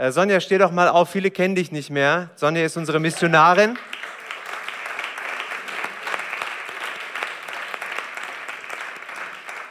[0.00, 2.30] Äh, Sonja, steh doch mal auf, viele kennen dich nicht mehr.
[2.34, 3.76] Sonja ist unsere Missionarin.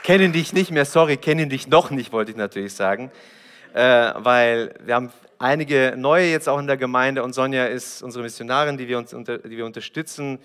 [0.04, 3.12] kennen dich nicht mehr, sorry, kennen dich noch nicht, wollte ich natürlich sagen,
[3.74, 8.24] äh, weil wir haben einige neue jetzt auch in der Gemeinde und Sonja ist unsere
[8.24, 10.38] Missionarin, die wir, uns unter, die wir unterstützen.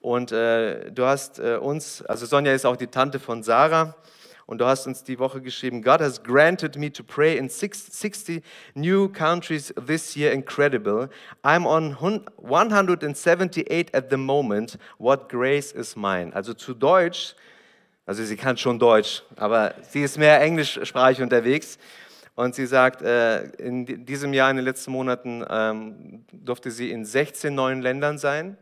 [0.00, 3.94] Und äh, du hast äh, uns, also Sonja ist auch die Tante von Sarah.
[4.48, 8.42] Und du hast uns die Woche geschrieben, God has granted me to pray in 60
[8.74, 10.32] new countries this year.
[10.32, 11.08] Incredible.
[11.44, 14.76] I'm on 178 at the moment.
[14.98, 16.32] What grace is mine?
[16.34, 17.36] Also zu Deutsch
[18.08, 21.78] also sie kann schon Deutsch, aber sie ist mehr englischsprachig unterwegs.
[22.36, 27.04] Und sie sagt, äh, in diesem Jahr, in den letzten Monaten, ähm, durfte sie in
[27.04, 28.56] 16 neuen Ländern sein.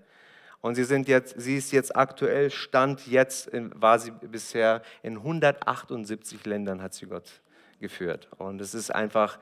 [0.60, 6.44] Und sie, sind jetzt, sie ist jetzt aktuell, Stand jetzt, war sie bisher in 178
[6.44, 7.40] Ländern, hat sie Gott
[7.80, 8.28] geführt.
[8.38, 9.38] Und es ist einfach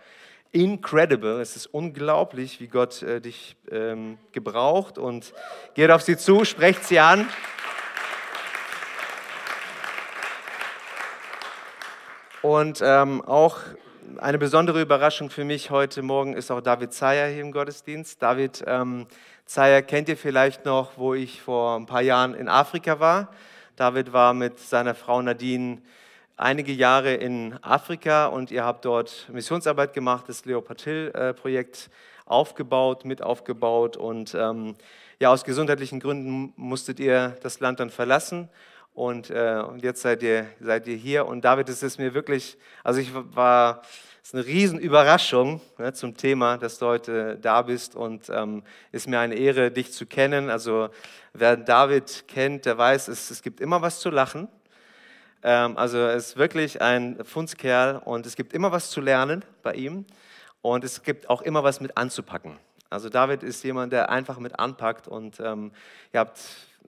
[0.52, 4.98] incredible, es ist unglaublich, wie Gott äh, dich ähm, gebraucht.
[4.98, 5.32] Und
[5.74, 7.28] geht auf sie zu, sprecht sie an.
[12.42, 13.58] Und ähm, auch
[14.18, 18.22] eine besondere Überraschung für mich heute Morgen ist auch David Zeyer hier im Gottesdienst.
[18.22, 19.06] David ähm,
[19.46, 23.28] Zeyer kennt ihr vielleicht noch, wo ich vor ein paar Jahren in Afrika war.
[23.76, 25.82] David war mit seiner Frau Nadine
[26.36, 31.90] einige Jahre in Afrika und ihr habt dort Missionsarbeit gemacht, das Leopard Hill-Projekt
[32.24, 34.76] aufgebaut, mit aufgebaut und ähm,
[35.20, 38.48] ja, aus gesundheitlichen Gründen musstet ihr das Land dann verlassen
[38.94, 41.26] und, äh, und jetzt seid ihr, seid ihr hier.
[41.26, 43.82] Und David, es ist mir wirklich, also ich war,
[44.24, 47.94] es ist eine Riesenüberraschung ne, zum Thema, dass du heute da bist.
[47.94, 50.48] Und ähm, ist mir eine Ehre, dich zu kennen.
[50.48, 50.88] Also
[51.34, 54.48] wer David kennt, der weiß, es, es gibt immer was zu lachen.
[55.42, 59.74] Ähm, also er ist wirklich ein Fundskerl und es gibt immer was zu lernen bei
[59.74, 60.06] ihm.
[60.62, 62.58] Und es gibt auch immer was mit anzupacken.
[62.88, 65.70] Also David ist jemand, der einfach mit anpackt und ähm,
[66.14, 66.40] ihr habt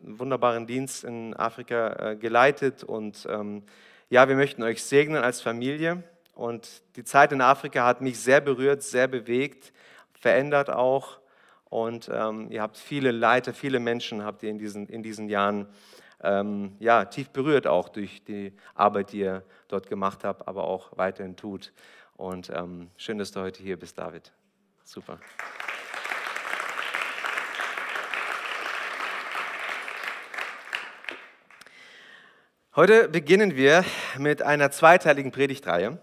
[0.03, 3.63] einen wunderbaren Dienst in Afrika äh, geleitet und ähm,
[4.09, 6.03] ja, wir möchten euch segnen als Familie
[6.37, 9.73] und die Zeit in Afrika hat mich sehr berührt, sehr bewegt,
[10.13, 11.19] verändert auch
[11.69, 15.67] und ähm, ihr habt viele Leiter, viele Menschen habt ihr in diesen, in diesen Jahren
[16.23, 20.97] ähm, ja, tief berührt auch durch die Arbeit, die ihr dort gemacht habt, aber auch
[20.97, 21.73] weiterhin tut.
[22.17, 24.33] Und ähm, schön, dass du heute hier bist, David.
[24.85, 25.19] Super.
[32.75, 33.85] Heute beginnen wir
[34.19, 35.99] mit einer zweiteiligen Predigtreihe.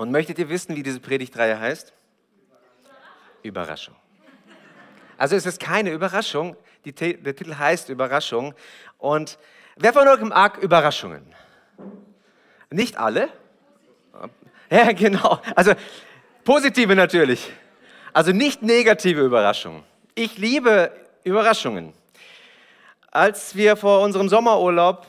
[0.00, 1.92] Und möchtet ihr wissen, wie diese Predigtreihe heißt?
[3.42, 3.94] Überraschung.
[5.18, 6.56] Also es ist keine Überraschung.
[6.86, 8.54] Die, der Titel heißt Überraschung.
[8.96, 9.38] Und
[9.76, 11.34] wer von euch mag Überraschungen?
[12.70, 13.28] Nicht alle?
[14.70, 15.38] Ja, genau.
[15.54, 15.74] Also
[16.44, 17.52] positive natürlich.
[18.14, 19.84] Also nicht negative Überraschungen.
[20.14, 20.92] Ich liebe
[21.24, 21.92] Überraschungen.
[23.10, 25.06] Als wir vor unserem Sommerurlaub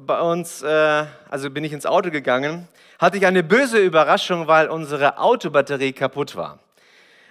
[0.00, 2.68] bei uns, äh, also bin ich ins Auto gegangen,
[2.98, 6.58] hatte ich eine böse Überraschung, weil unsere Autobatterie kaputt war.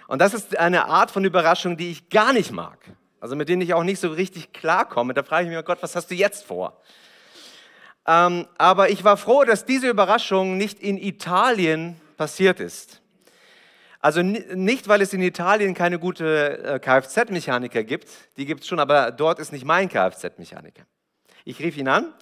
[0.06, 2.78] Und das ist eine Art von Überraschung, die ich gar nicht mag.
[3.20, 5.14] Also mit denen ich auch nicht so richtig klarkomme.
[5.14, 6.80] Da frage ich mich, oh Gott, was hast du jetzt vor?
[8.06, 13.00] Ähm, aber ich war froh, dass diese Überraschung nicht in Italien passiert ist.
[14.00, 18.78] Also nicht, weil es in Italien keine gute äh, Kfz-Mechaniker gibt, die gibt es schon,
[18.78, 20.82] aber dort ist nicht mein Kfz-Mechaniker.
[21.46, 22.12] Ich rief ihn an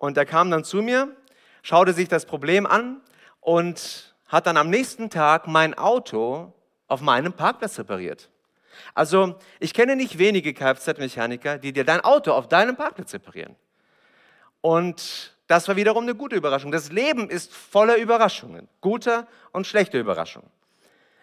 [0.00, 1.14] und er kam dann zu mir,
[1.62, 3.02] schaute sich das Problem an
[3.40, 6.54] und hat dann am nächsten Tag mein Auto
[6.88, 8.30] auf meinem Parkplatz repariert.
[8.94, 13.56] Also ich kenne nicht wenige Kfz-Mechaniker, die dir dein Auto auf deinem Parkplatz reparieren.
[14.62, 16.72] Und das war wiederum eine gute Überraschung.
[16.72, 20.48] Das Leben ist voller Überraschungen, guter und schlechter Überraschungen.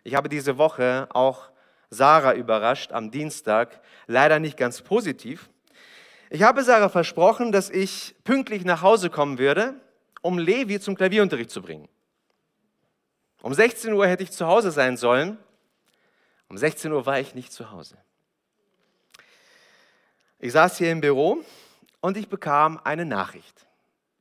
[0.03, 1.49] Ich habe diese Woche auch
[1.89, 5.49] Sarah überrascht am Dienstag, leider nicht ganz positiv.
[6.29, 9.79] Ich habe Sarah versprochen, dass ich pünktlich nach Hause kommen würde,
[10.21, 11.87] um Levi zum Klavierunterricht zu bringen.
[13.41, 15.37] Um 16 Uhr hätte ich zu Hause sein sollen.
[16.49, 17.97] Um 16 Uhr war ich nicht zu Hause.
[20.39, 21.43] Ich saß hier im Büro
[22.01, 23.65] und ich bekam eine Nachricht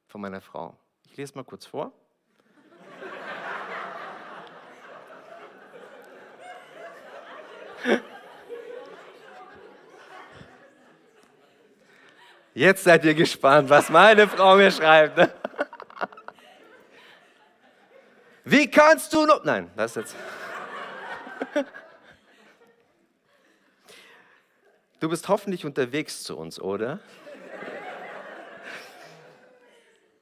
[0.07, 0.77] von meiner Frau.
[1.11, 1.93] Ich lese mal kurz vor.
[12.57, 15.19] Jetzt seid ihr gespannt, was meine Frau mir schreibt.
[15.19, 15.31] Ne?
[18.45, 19.45] Wie kannst du noch.
[19.45, 20.17] Nein, das jetzt.
[25.01, 27.01] Du bist hoffentlich unterwegs zu uns, oder?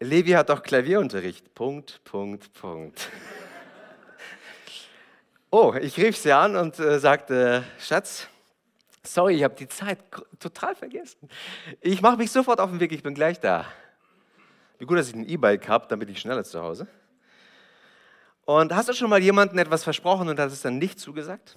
[0.01, 1.55] Levi hat auch Klavierunterricht.
[1.55, 3.11] Punkt, Punkt, Punkt.
[5.53, 8.27] Oh, ich rief sie an und äh, sagte, Schatz,
[9.06, 9.99] sorry, ich habe die Zeit
[10.41, 11.29] total vergessen.
[11.81, 13.67] Ich mache mich sofort auf den Weg, ich bin gleich da.
[14.79, 16.87] Wie gut, dass ich ein E-Bike habe, damit ich schneller zu Hause.
[18.45, 21.56] Und hast du schon mal jemandem etwas versprochen und hat es dann nicht zugesagt?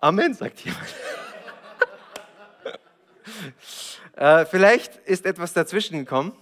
[0.00, 0.94] Amen, sagt jemand.
[4.16, 6.32] äh, vielleicht ist etwas dazwischen gekommen.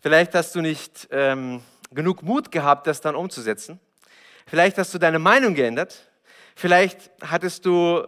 [0.00, 3.80] Vielleicht hast du nicht ähm, genug Mut gehabt, das dann umzusetzen.
[4.46, 6.08] Vielleicht hast du deine Meinung geändert.
[6.58, 7.98] Vielleicht hattest du,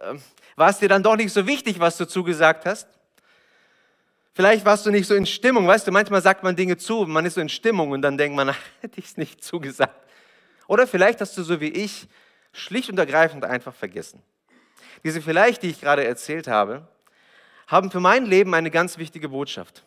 [0.00, 0.14] äh,
[0.54, 2.86] war es dir dann doch nicht so wichtig, was du zugesagt hast.
[4.32, 5.66] Vielleicht warst du nicht so in Stimmung.
[5.66, 8.36] Weißt du, manchmal sagt man Dinge zu, man ist so in Stimmung und dann denkt
[8.36, 10.06] man, hätte ich es nicht zugesagt.
[10.68, 12.06] Oder vielleicht hast du so wie ich
[12.52, 14.22] schlicht und ergreifend einfach vergessen.
[15.02, 16.86] Diese vielleicht, die ich gerade erzählt habe,
[17.66, 19.84] haben für mein Leben eine ganz wichtige Botschaft.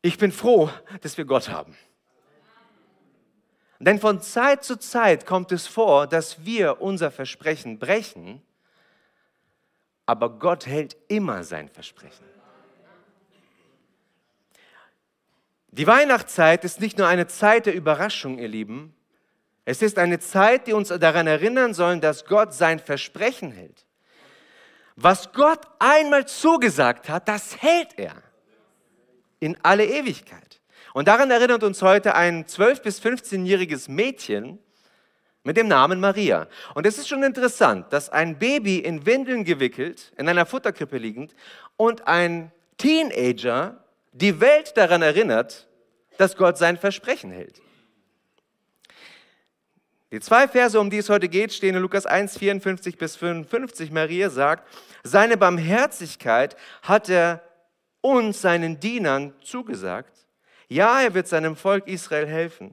[0.00, 0.70] Ich bin froh,
[1.02, 1.76] dass wir Gott haben.
[3.80, 8.42] Denn von Zeit zu Zeit kommt es vor, dass wir unser Versprechen brechen,
[10.04, 12.24] aber Gott hält immer sein Versprechen.
[15.68, 18.94] Die Weihnachtszeit ist nicht nur eine Zeit der Überraschung, ihr Lieben.
[19.64, 23.86] Es ist eine Zeit, die uns daran erinnern soll, dass Gott sein Versprechen hält.
[24.96, 28.14] Was Gott einmal zugesagt hat, das hält er
[29.38, 30.59] in alle Ewigkeit.
[30.92, 34.58] Und daran erinnert uns heute ein 12- bis 15-jähriges Mädchen
[35.44, 36.48] mit dem Namen Maria.
[36.74, 41.34] Und es ist schon interessant, dass ein Baby in Windeln gewickelt, in einer Futterkrippe liegend
[41.76, 43.82] und ein Teenager
[44.12, 45.68] die Welt daran erinnert,
[46.18, 47.62] dass Gott sein Versprechen hält.
[50.12, 53.92] Die zwei Verse, um die es heute geht, stehen in Lukas 1, 54 bis 55.
[53.92, 54.68] Maria sagt,
[55.04, 57.42] seine Barmherzigkeit hat er
[58.00, 60.26] uns, seinen Dienern, zugesagt.
[60.70, 62.72] Ja, er wird seinem Volk Israel helfen.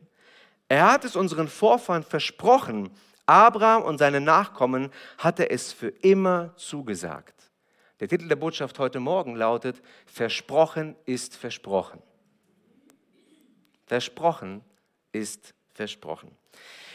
[0.70, 2.92] Er hat es unseren Vorfahren versprochen.
[3.26, 7.34] Abraham und seine Nachkommen hat er es für immer zugesagt.
[8.00, 12.04] Der Titel der Botschaft heute Morgen lautet, Versprochen ist versprochen.
[13.88, 14.64] Versprochen
[15.12, 16.30] ist versprochen.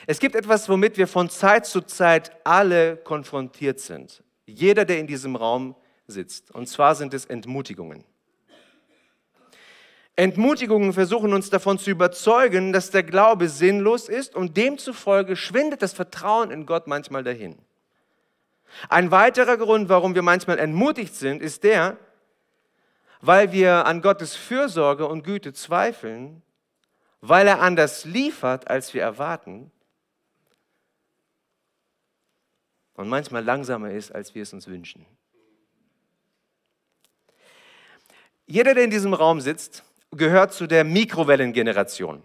[0.07, 4.23] Es gibt etwas, womit wir von Zeit zu Zeit alle konfrontiert sind.
[4.47, 5.75] Jeder, der in diesem Raum
[6.07, 6.53] sitzt.
[6.53, 8.05] Und zwar sind es Entmutigungen.
[10.17, 15.95] Entmutigungen versuchen uns davon zu überzeugen, dass der Glaube sinnlos ist und demzufolge schwindet das
[15.95, 17.59] Vertrauen in Gott manchmal dahin.
[18.89, 21.97] Ein weiterer Grund, warum wir manchmal entmutigt sind, ist der,
[23.21, 26.43] weil wir an Gottes Fürsorge und Güte zweifeln,
[27.21, 29.71] weil er anders liefert, als wir erwarten
[32.95, 35.07] und manchmal langsamer ist, als wir es uns wünschen.
[38.47, 42.23] Jeder, der in diesem Raum sitzt, gehört zu der Mikrowellengeneration.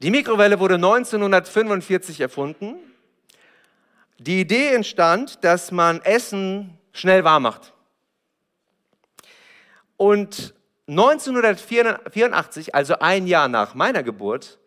[0.00, 2.76] Die Mikrowelle wurde 1945 erfunden
[4.18, 7.72] die Idee entstand, dass man Essen schnell warm macht.
[9.96, 10.54] Und
[10.88, 14.58] 1984, also ein Jahr nach meiner Geburt,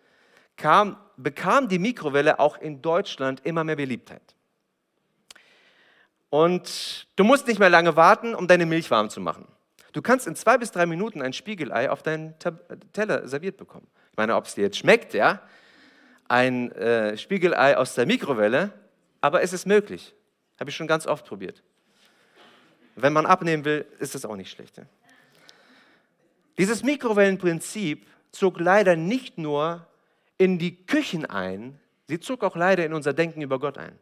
[0.57, 4.35] kam, bekam die Mikrowelle auch in Deutschland immer mehr Beliebtheit.
[6.29, 9.47] Und du musst nicht mehr lange warten, um deine Milch warm zu machen.
[9.93, 12.35] Du kannst in zwei bis drei Minuten ein Spiegelei auf deinen
[12.93, 13.87] Teller serviert bekommen.
[14.11, 15.41] Ich meine, ob es dir jetzt schmeckt, ja,
[16.27, 18.73] ein äh, Spiegelei aus der Mikrowelle
[19.21, 20.13] aber es ist möglich.
[20.59, 21.63] Habe ich schon ganz oft probiert.
[22.95, 24.77] Wenn man abnehmen will, ist das auch nicht schlecht.
[24.77, 24.83] Ja?
[26.57, 29.87] Dieses Mikrowellenprinzip zog leider nicht nur
[30.37, 33.97] in die Küchen ein, sie zog auch leider in unser Denken über Gott ein.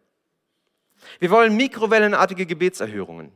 [1.19, 3.31] Wir wollen mikrowellenartige Gebetserhörungen.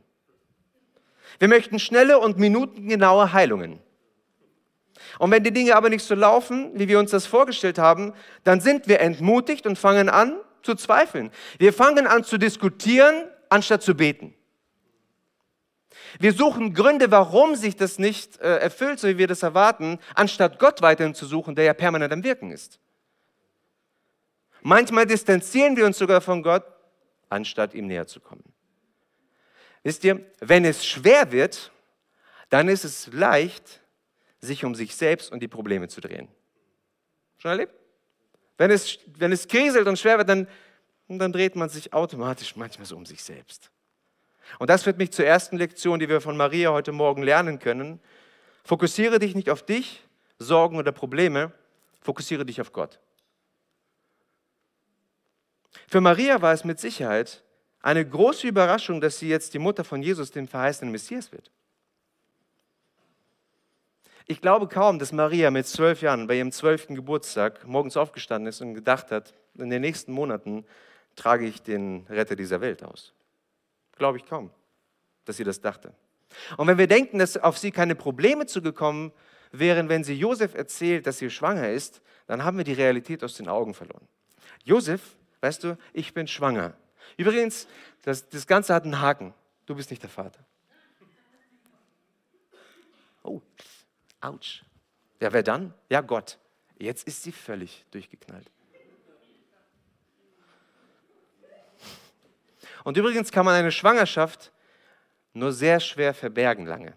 [1.38, 3.80] Wir möchten schnelle und minutengenaue Heilungen.
[5.18, 8.12] Und wenn die Dinge aber nicht so laufen, wie wir uns das vorgestellt haben,
[8.44, 11.30] dann sind wir entmutigt und fangen an, zu zweifeln.
[11.58, 14.34] Wir fangen an zu diskutieren, anstatt zu beten.
[16.18, 20.58] Wir suchen Gründe, warum sich das nicht äh, erfüllt, so wie wir das erwarten, anstatt
[20.58, 22.78] Gott weiterhin zu suchen, der ja permanent am Wirken ist.
[24.62, 26.64] Manchmal distanzieren wir uns sogar von Gott,
[27.28, 28.51] anstatt ihm näher zu kommen.
[29.82, 31.72] Wisst ihr, wenn es schwer wird,
[32.50, 33.80] dann ist es leicht,
[34.40, 36.28] sich um sich selbst und die Probleme zu drehen.
[37.38, 37.74] Schon erlebt?
[38.58, 40.46] Wenn es, wenn es kriselt und schwer wird, dann,
[41.08, 43.70] dann dreht man sich automatisch manchmal so um sich selbst.
[44.58, 48.00] Und das führt mich zur ersten Lektion, die wir von Maria heute Morgen lernen können.
[48.64, 50.02] Fokussiere dich nicht auf dich,
[50.38, 51.52] Sorgen oder Probleme,
[52.00, 53.00] fokussiere dich auf Gott.
[55.88, 57.42] Für Maria war es mit Sicherheit
[57.82, 61.50] eine große Überraschung, dass sie jetzt die Mutter von Jesus, dem verheißenen Messias wird.
[64.26, 68.60] Ich glaube kaum, dass Maria mit zwölf Jahren bei ihrem zwölften Geburtstag morgens aufgestanden ist
[68.60, 70.64] und gedacht hat, in den nächsten Monaten
[71.16, 73.12] trage ich den Retter dieser Welt aus.
[73.96, 74.50] Glaube ich kaum,
[75.24, 75.92] dass sie das dachte.
[76.56, 79.12] Und wenn wir denken, dass auf sie keine Probleme zugekommen
[79.50, 83.34] wären, wenn sie Josef erzählt, dass sie schwanger ist, dann haben wir die Realität aus
[83.34, 84.08] den Augen verloren.
[84.64, 86.74] Josef, weißt du, ich bin schwanger.
[87.16, 87.66] Übrigens,
[88.02, 89.34] das, das Ganze hat einen Haken.
[89.66, 90.40] Du bist nicht der Vater.
[93.22, 93.40] Oh,
[94.20, 94.62] ouch.
[95.20, 95.72] Ja, wer dann?
[95.88, 96.38] Ja, Gott.
[96.78, 98.50] Jetzt ist sie völlig durchgeknallt.
[102.84, 104.50] Und übrigens kann man eine Schwangerschaft
[105.34, 106.94] nur sehr schwer verbergen lange.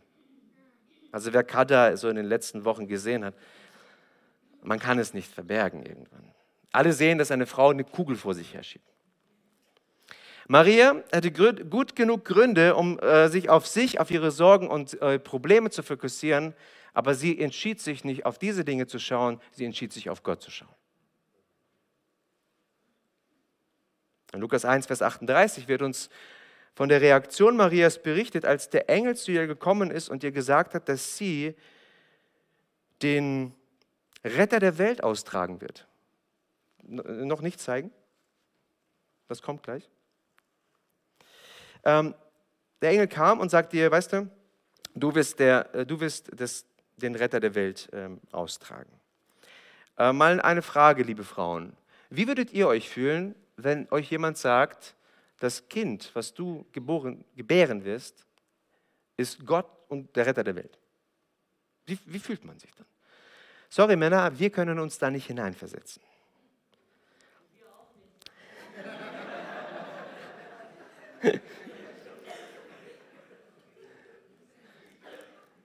[1.11, 3.35] Also wer Kada so in den letzten Wochen gesehen hat,
[4.61, 6.33] man kann es nicht verbergen irgendwann.
[6.71, 8.94] Alle sehen, dass eine Frau eine Kugel vor sich herschiebt.
[10.47, 15.17] Maria hatte gut genug Gründe, um äh, sich auf sich, auf ihre Sorgen und äh,
[15.17, 16.53] Probleme zu fokussieren,
[16.93, 20.41] aber sie entschied sich nicht auf diese Dinge zu schauen, sie entschied sich auf Gott
[20.41, 20.73] zu schauen.
[24.33, 26.09] In Lukas 1, Vers 38 wird uns
[26.75, 30.73] von der Reaktion Marias berichtet, als der Engel zu ihr gekommen ist und ihr gesagt
[30.73, 31.55] hat, dass sie
[33.01, 33.53] den
[34.23, 35.87] Retter der Welt austragen wird.
[36.83, 37.91] Noch nicht zeigen?
[39.27, 39.89] Das kommt gleich.
[41.85, 42.15] Ähm,
[42.81, 44.29] der Engel kam und sagte ihr, weißt du,
[44.95, 46.65] du wirst, der, äh, du wirst das,
[46.97, 48.91] den Retter der Welt ähm, austragen.
[49.97, 51.77] Äh, mal eine Frage, liebe Frauen.
[52.09, 54.95] Wie würdet ihr euch fühlen, wenn euch jemand sagt,
[55.39, 58.25] das Kind, was du geboren, gebären wirst,
[59.17, 60.79] ist Gott und der Retter der Welt.
[61.85, 62.87] Wie, wie fühlt man sich dann?
[63.69, 66.01] Sorry Männer, wir können uns da nicht hineinversetzen.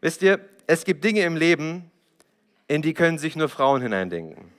[0.01, 1.91] Wisst ihr, es gibt Dinge im Leben,
[2.69, 4.53] in die können sich nur Frauen hineindenken.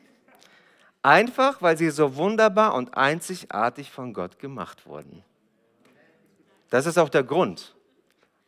[1.03, 5.23] Einfach, weil sie so wunderbar und einzigartig von Gott gemacht wurden.
[6.69, 7.75] Das ist auch der Grund.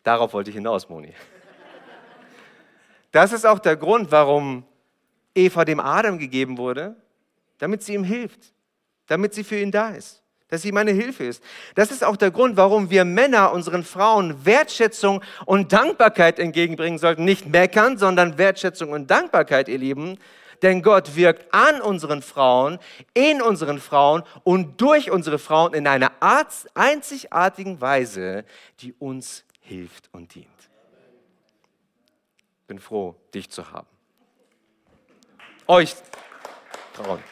[0.03, 1.13] Darauf wollte ich hinaus, Moni.
[3.11, 4.65] Das ist auch der Grund, warum
[5.35, 6.95] Eva dem Adam gegeben wurde,
[7.59, 8.53] damit sie ihm hilft,
[9.05, 10.22] damit sie für ihn da ist,
[10.53, 11.43] dass sie meine Hilfe ist.
[11.73, 17.25] Das ist auch der Grund, warum wir Männer unseren Frauen Wertschätzung und Dankbarkeit entgegenbringen sollten.
[17.25, 20.19] Nicht meckern, sondern Wertschätzung und Dankbarkeit, ihr Lieben,
[20.61, 22.77] denn Gott wirkt an unseren Frauen,
[23.15, 26.11] in unseren Frauen und durch unsere Frauen in einer
[26.75, 28.45] einzigartigen Weise,
[28.81, 30.47] die uns hilft und dient.
[32.67, 33.87] Bin froh, dich zu haben.
[35.65, 35.95] Euch
[36.93, 37.23] Frauen.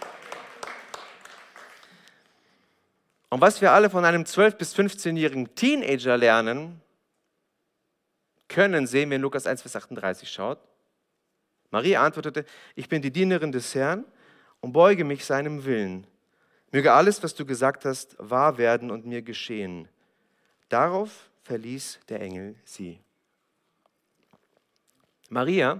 [3.31, 6.81] Und was wir alle von einem 12- bis 15-jährigen Teenager lernen
[8.49, 10.29] können, sehen wir in Lukas 1, Vers 38.
[10.29, 10.59] Schaut.
[11.69, 12.43] Maria antwortete,
[12.75, 14.03] ich bin die Dienerin des Herrn
[14.59, 16.05] und beuge mich seinem Willen.
[16.73, 19.87] Möge alles, was du gesagt hast, wahr werden und mir geschehen.
[20.67, 22.99] Darauf verließ der Engel sie.
[25.29, 25.79] Maria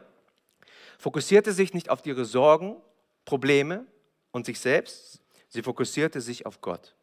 [0.97, 2.77] fokussierte sich nicht auf ihre Sorgen,
[3.25, 3.85] Probleme
[4.31, 6.95] und sich selbst, sie fokussierte sich auf Gott.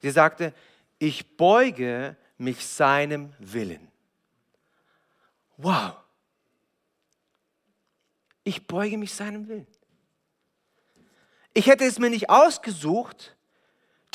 [0.00, 0.54] Sie sagte,
[0.98, 3.88] ich beuge mich seinem Willen.
[5.56, 5.96] Wow
[8.48, 9.66] ich beuge mich seinem Willen.
[11.52, 13.36] Ich hätte es mir nicht ausgesucht,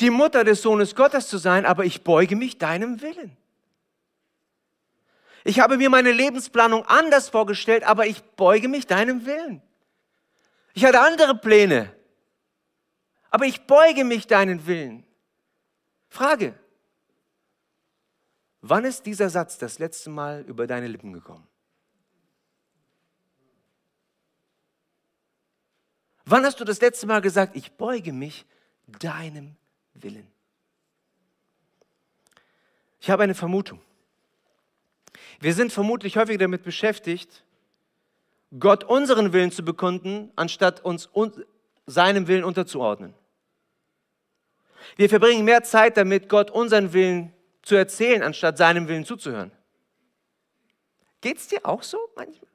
[0.00, 3.36] die Mutter des Sohnes Gottes zu sein, aber ich beuge mich deinem Willen.
[5.44, 9.62] Ich habe mir meine Lebensplanung anders vorgestellt, aber ich beuge mich deinem Willen.
[10.72, 11.94] Ich hatte andere Pläne,
[13.30, 15.06] aber ich beuge mich deinen Willen.
[16.14, 16.54] Frage,
[18.60, 21.44] wann ist dieser Satz das letzte Mal über deine Lippen gekommen?
[26.24, 28.46] Wann hast du das letzte Mal gesagt, ich beuge mich
[28.86, 29.56] deinem
[29.94, 30.30] Willen?
[33.00, 33.80] Ich habe eine Vermutung.
[35.40, 37.42] Wir sind vermutlich häufig damit beschäftigt,
[38.60, 41.10] Gott unseren Willen zu bekunden, anstatt uns
[41.86, 43.14] seinem Willen unterzuordnen.
[44.96, 49.52] Wir verbringen mehr Zeit damit, Gott unseren Willen zu erzählen, anstatt seinem Willen zuzuhören.
[51.20, 52.50] Geht es dir auch so manchmal?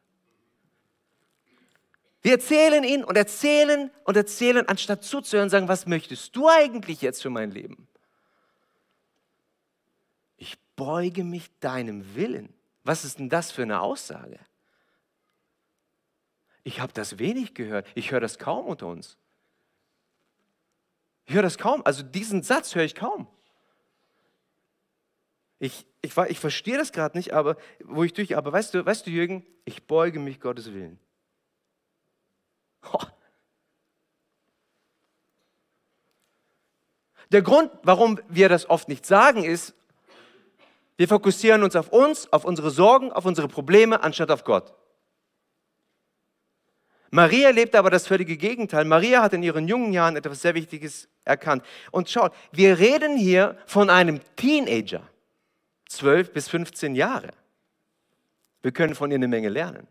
[2.22, 7.22] Wir erzählen ihn und erzählen und erzählen, anstatt zuzuhören, sagen, was möchtest du eigentlich jetzt
[7.22, 7.88] für mein Leben?
[10.38, 12.54] Ich beuge mich deinem Willen.
[12.84, 14.40] Was ist denn das für eine Aussage?
[16.64, 17.88] Ich habe das wenig gehört.
[17.96, 19.18] Ich höre das kaum unter uns.
[21.30, 21.84] Ich höre das kaum.
[21.86, 23.28] Also diesen Satz höre ich kaum.
[25.60, 29.06] Ich, ich, ich verstehe das gerade nicht, aber wo ich durch, aber weißt du, weißt
[29.06, 30.98] du, Jürgen, ich beuge mich Gottes Willen.
[32.92, 33.04] Oh.
[37.32, 39.76] Der Grund, warum wir das oft nicht sagen, ist,
[40.98, 44.74] wir fokussieren uns auf uns, auf unsere Sorgen, auf unsere Probleme, anstatt auf Gott.
[47.12, 48.86] Maria lebt aber das völlige Gegenteil.
[48.86, 51.64] Maria hat in ihren jungen Jahren etwas sehr Wichtiges erkannt.
[51.92, 55.02] Und schaut, wir reden hier von einem Teenager,
[55.88, 57.30] 12 bis 15 Jahre.
[58.62, 59.88] Wir können von ihr eine Menge lernen.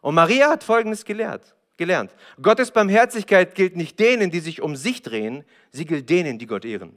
[0.00, 2.14] Und Maria hat Folgendes gelehrt, gelernt.
[2.40, 6.64] Gottes Barmherzigkeit gilt nicht denen, die sich um sich drehen, sie gilt denen, die Gott
[6.64, 6.96] ehren.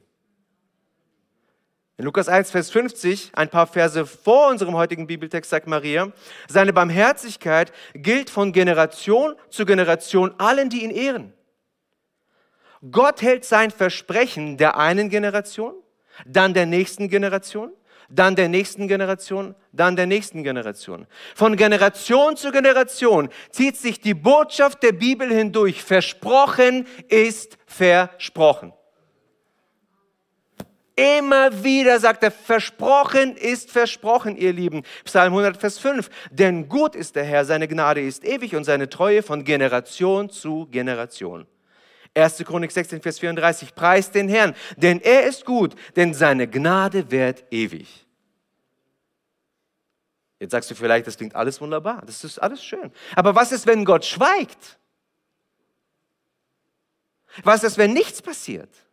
[2.00, 6.14] In Lukas 1, Vers 50, ein paar Verse vor unserem heutigen Bibeltext, sagt Maria,
[6.48, 11.34] seine Barmherzigkeit gilt von Generation zu Generation allen, die ihn ehren.
[12.90, 15.74] Gott hält sein Versprechen der einen Generation,
[16.26, 17.74] dann der nächsten Generation,
[18.08, 21.06] dann der nächsten Generation, dann der nächsten Generation.
[21.36, 25.84] Von Generation zu Generation zieht sich die Botschaft der Bibel hindurch.
[25.84, 28.72] Versprochen ist versprochen.
[31.00, 34.84] Immer wieder sagt er, versprochen ist versprochen, ihr Lieben.
[35.06, 36.10] Psalm 100, Vers 5.
[36.30, 40.68] Denn gut ist der Herr, seine Gnade ist ewig und seine Treue von Generation zu
[40.70, 41.48] Generation.
[42.16, 42.44] 1.
[42.46, 43.76] Chronik 16, Vers 34.
[43.76, 48.06] Preist den Herrn, denn er ist gut, denn seine Gnade währt ewig.
[50.38, 52.92] Jetzt sagst du vielleicht, das klingt alles wunderbar, das ist alles schön.
[53.16, 54.78] Aber was ist, wenn Gott schweigt?
[57.44, 58.89] Was ist, wenn nichts passiert?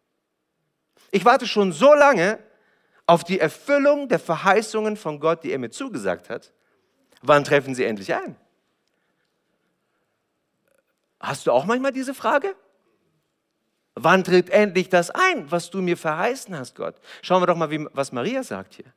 [1.17, 2.39] Ich warte schon so lange
[3.07, 6.53] auf die Erfüllung der Verheißungen von Gott, die er mir zugesagt hat.
[7.23, 8.37] Wann treffen sie endlich ein?
[11.19, 12.55] Hast du auch manchmal diese Frage?
[13.95, 16.97] Wann tritt endlich das ein, was du mir verheißen hast, Gott?
[17.23, 18.93] Schauen wir doch mal, wie, was Maria sagt hier.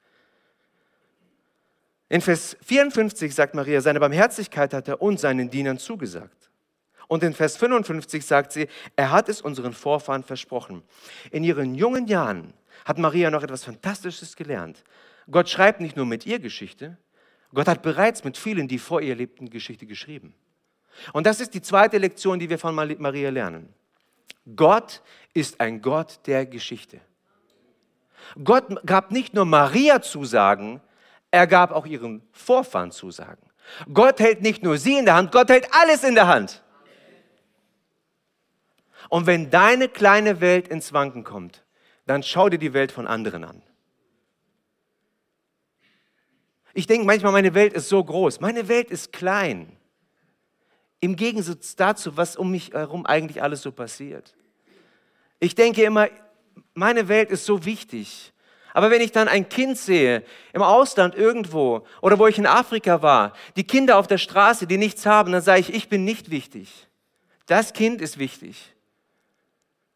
[2.09, 6.48] In Vers 54 sagt Maria, seine Barmherzigkeit hat er uns seinen Dienern zugesagt.
[7.09, 10.83] Und in Vers 55 sagt sie, er hat es unseren Vorfahren versprochen.
[11.31, 12.53] In ihren jungen Jahren
[12.85, 14.83] hat Maria noch etwas Fantastisches gelernt.
[15.29, 16.97] Gott schreibt nicht nur mit ihr Geschichte,
[17.51, 20.35] Gott hat bereits mit vielen, die vor ihr lebten, Geschichte geschrieben.
[21.11, 23.73] Und das ist die zweite Lektion, die wir von Maria lernen.
[24.55, 25.01] Gott
[25.33, 27.01] ist ein Gott der Geschichte.
[28.43, 30.79] Gott gab nicht nur Maria Zusagen,
[31.31, 33.49] er gab auch ihren Vorfahren Zusagen.
[33.91, 36.63] Gott hält nicht nur sie in der Hand, Gott hält alles in der Hand.
[39.09, 41.63] Und wenn deine kleine Welt ins Wanken kommt,
[42.05, 43.61] dann schau dir die Welt von anderen an.
[46.73, 48.39] Ich denke manchmal, meine Welt ist so groß.
[48.39, 49.75] Meine Welt ist klein.
[50.99, 54.35] Im Gegensatz dazu, was um mich herum eigentlich alles so passiert.
[55.39, 56.07] Ich denke immer,
[56.73, 58.33] meine Welt ist so wichtig.
[58.73, 63.01] Aber wenn ich dann ein Kind sehe, im Ausland irgendwo oder wo ich in Afrika
[63.01, 66.29] war, die Kinder auf der Straße, die nichts haben, dann sage ich, ich bin nicht
[66.29, 66.87] wichtig.
[67.47, 68.75] Das Kind ist wichtig.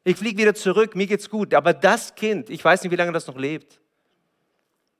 [0.04, 1.54] Ich fliege wieder zurück, mir geht's gut.
[1.54, 3.80] Aber das Kind, ich weiß nicht, wie lange das noch lebt.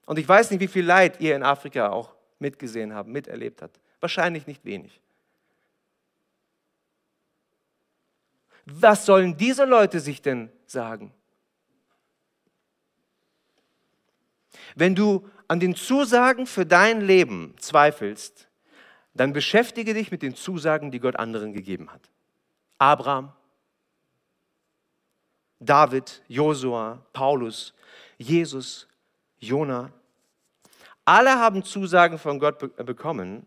[0.06, 3.80] Und ich weiß nicht, wie viel Leid ihr in Afrika auch mitgesehen habt, miterlebt habt.
[4.00, 5.00] Wahrscheinlich nicht wenig.
[8.66, 11.12] Was sollen diese Leute sich denn sagen?
[14.74, 18.48] Wenn du an den Zusagen für dein Leben zweifelst,
[19.12, 22.10] dann beschäftige dich mit den Zusagen, die Gott anderen gegeben hat.
[22.78, 23.32] Abraham,
[25.64, 27.74] David, Josua, Paulus,
[28.18, 28.86] Jesus,
[29.38, 29.90] Jona.
[31.04, 33.46] Alle haben Zusagen von Gott be bekommen.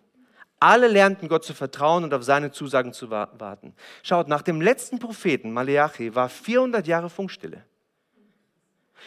[0.60, 3.76] Alle lernten Gott zu vertrauen und auf seine Zusagen zu warten.
[4.02, 7.64] Schaut, nach dem letzten Propheten Maleachi war 400 Jahre Funkstille.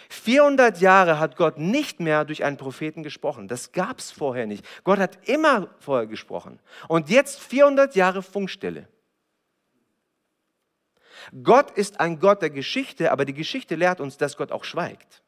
[0.09, 3.49] 400 Jahre hat Gott nicht mehr durch einen Propheten gesprochen.
[3.49, 4.65] Das gab es vorher nicht.
[4.85, 6.61] Gott hat immer vorher gesprochen.
[6.89, 8.89] Und jetzt 400 Jahre Funkstille.
[11.43, 15.23] Gott ist ein Gott der Geschichte, aber die Geschichte lehrt uns, dass Gott auch schweigt.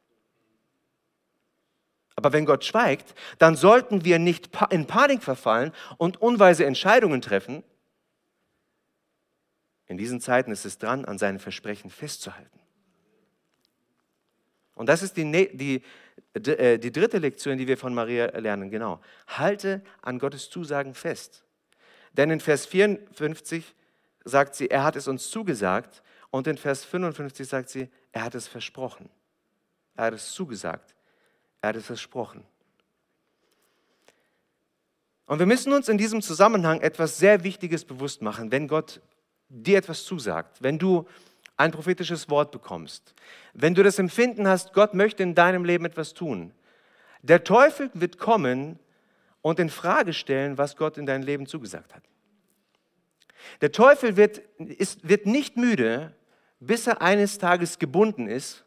[2.15, 7.65] Aber wenn Gott schweigt, dann sollten wir nicht in Panik verfallen und unweise Entscheidungen treffen.
[9.87, 12.61] In diesen Zeiten ist es dran, an seinen Versprechen festzuhalten.
[14.75, 15.83] Und das ist die, die,
[16.35, 18.71] äh, die, dritte Lektion, die wir von Maria lernen.
[18.71, 19.01] Genau.
[19.27, 21.45] Halte an Gottes Zusagen fest.
[22.13, 23.75] Denn in Vers 54
[24.25, 26.03] sagt sie, er hat es uns zugesagt.
[26.31, 29.11] Und in Vers 55 sagt sie, er hat es versprochen.
[29.97, 30.95] Er hat es zugesagt.
[31.61, 32.45] Er hat es versprochen.
[35.27, 39.01] Und wir müssen uns in diesem Zusammenhang etwas sehr Wichtiges bewusst machen, wenn Gott
[39.49, 41.07] dir etwas zusagt, wenn du
[41.57, 43.15] ein prophetisches Wort bekommst,
[43.55, 46.53] wenn du das Empfinden hast, Gott möchte in deinem Leben etwas tun,
[47.23, 48.81] Der Teufel wird kommen
[49.43, 52.03] und in Frage stellen, was Gott in dein Leben zugesagt hat.
[53.61, 56.15] Der Teufel wird, ist, wird nicht müde,
[56.61, 58.65] bis er eines Tages gebunden ist.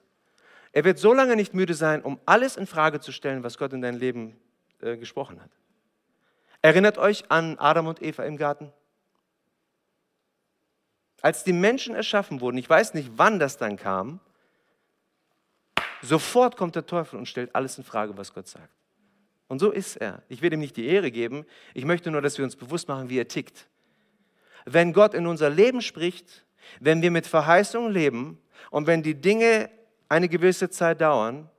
[0.72, 3.72] Er wird so lange nicht müde sein, um alles in Frage zu stellen, was Gott
[3.72, 4.36] in dein Leben
[4.82, 5.52] äh, gesprochen hat.
[6.62, 8.74] Erinnert euch an Adam und Eva im Garten?
[11.22, 14.20] Als die Menschen erschaffen wurden, ich weiß nicht, wann das dann kam,
[16.02, 18.70] sofort kommt der Teufel und stellt alles in Frage, was Gott sagt.
[19.48, 20.24] Und so ist er.
[20.28, 23.10] Ich will ihm nicht die Ehre geben, ich möchte nur, dass wir uns bewusst machen,
[23.10, 23.68] wie er tickt.
[24.66, 26.46] Wenn Gott in unser Leben spricht,
[26.80, 29.70] wenn wir mit Verheißungen leben und wenn die Dinge
[30.10, 31.50] eine gewisse Zeit dauern,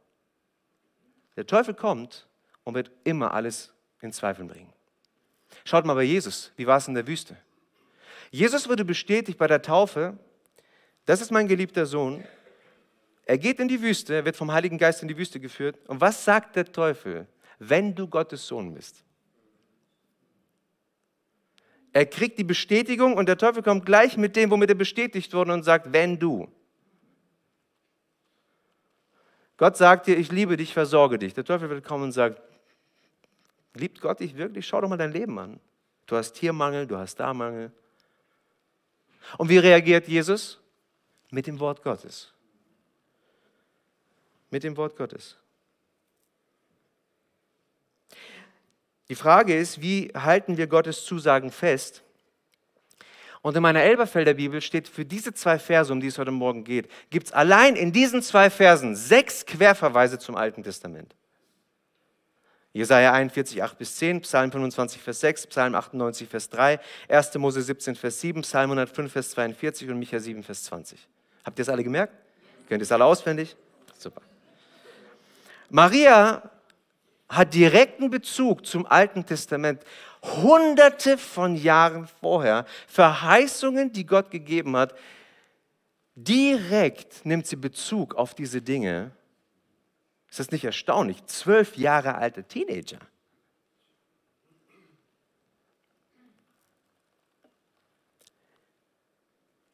[1.36, 2.26] der Teufel kommt
[2.64, 4.72] und wird immer alles in Zweifel bringen.
[5.64, 7.36] Schaut mal bei Jesus, wie war es in der Wüste?
[8.30, 10.18] Jesus wurde bestätigt bei der Taufe,
[11.04, 12.24] das ist mein geliebter Sohn.
[13.24, 15.78] Er geht in die Wüste, wird vom Heiligen Geist in die Wüste geführt.
[15.88, 17.26] Und was sagt der Teufel,
[17.58, 19.04] wenn du Gottes Sohn bist?
[21.96, 25.54] Er kriegt die Bestätigung und der Teufel kommt gleich mit dem, womit er bestätigt wurde
[25.54, 26.46] und sagt, wenn du.
[29.56, 31.32] Gott sagt dir, ich liebe dich, versorge dich.
[31.32, 32.42] Der Teufel wird kommen und sagt,
[33.72, 34.66] liebt Gott dich wirklich?
[34.66, 35.58] Schau doch mal dein Leben an.
[36.04, 37.72] Du hast hier Mangel, du hast da Mangel.
[39.38, 40.60] Und wie reagiert Jesus?
[41.30, 42.30] Mit dem Wort Gottes.
[44.50, 45.38] Mit dem Wort Gottes.
[49.08, 52.02] Die Frage ist, wie halten wir Gottes Zusagen fest?
[53.42, 56.64] Und in meiner Elberfelder Bibel steht für diese zwei Verse, um die es heute Morgen
[56.64, 61.14] geht, gibt es allein in diesen zwei Versen sechs Querverweise zum Alten Testament.
[62.72, 67.34] Jesaja 41, 8 bis 10, Psalm 25, Vers 6, Psalm 98, Vers 3, 1.
[67.36, 70.98] Mose 17, Vers 7, Psalm 105, Vers 42 und Micha 7, Vers 20.
[71.44, 72.12] Habt ihr das alle gemerkt?
[72.68, 73.56] Könnt ihr es alle auswendig?
[73.96, 74.20] Super.
[75.70, 76.50] Maria
[77.28, 79.82] hat direkten Bezug zum Alten Testament.
[80.22, 84.94] Hunderte von Jahren vorher, Verheißungen, die Gott gegeben hat,
[86.14, 89.12] direkt nimmt sie Bezug auf diese Dinge.
[90.28, 91.24] Ist das nicht erstaunlich?
[91.26, 92.98] Zwölf Jahre alte Teenager.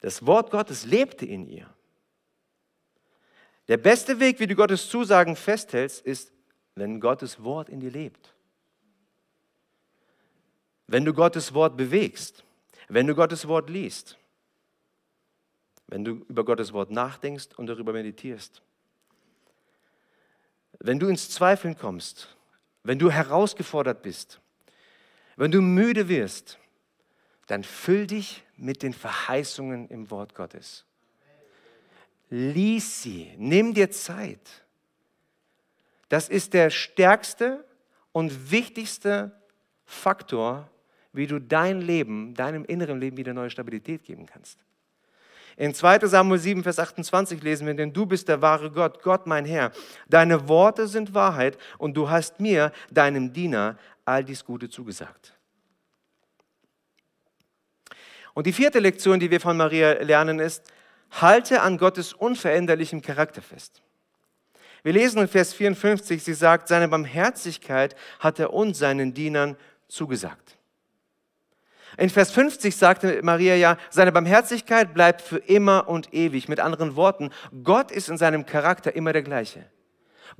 [0.01, 1.73] Das Wort Gottes lebte in ihr.
[3.69, 6.32] Der beste Weg, wie du Gottes Zusagen festhältst, ist
[6.75, 8.33] wenn Gottes Wort in dir lebt.
[10.87, 12.43] Wenn du Gottes Wort bewegst,
[12.89, 14.17] wenn du Gottes Wort liest,
[15.87, 18.61] wenn du über Gottes Wort nachdenkst und darüber meditierst.
[20.79, 22.35] Wenn du ins Zweifeln kommst,
[22.83, 24.41] wenn du herausgefordert bist,
[25.35, 26.57] wenn du müde wirst,
[27.47, 30.85] dann füll dich mit den Verheißungen im Wort Gottes.
[32.29, 34.62] Lies sie, nimm dir Zeit.
[36.13, 37.65] Das ist der stärkste
[38.11, 39.31] und wichtigste
[39.83, 40.69] Faktor,
[41.11, 44.59] wie du dein Leben, deinem inneren Leben wieder neue Stabilität geben kannst.
[45.57, 49.25] In 2 Samuel 7, Vers 28 lesen wir, denn du bist der wahre Gott, Gott
[49.25, 49.71] mein Herr.
[50.07, 55.33] Deine Worte sind Wahrheit und du hast mir, deinem Diener, all dies Gute zugesagt.
[58.35, 60.71] Und die vierte Lektion, die wir von Maria lernen, ist,
[61.09, 63.82] halte an Gottes unveränderlichem Charakter fest.
[64.83, 69.55] Wir lesen in Vers 54, sie sagt, seine Barmherzigkeit hat er uns, seinen Dienern,
[69.87, 70.57] zugesagt.
[71.97, 76.49] In Vers 50 sagte Maria ja, seine Barmherzigkeit bleibt für immer und ewig.
[76.49, 77.29] Mit anderen Worten,
[77.63, 79.65] Gott ist in seinem Charakter immer der gleiche.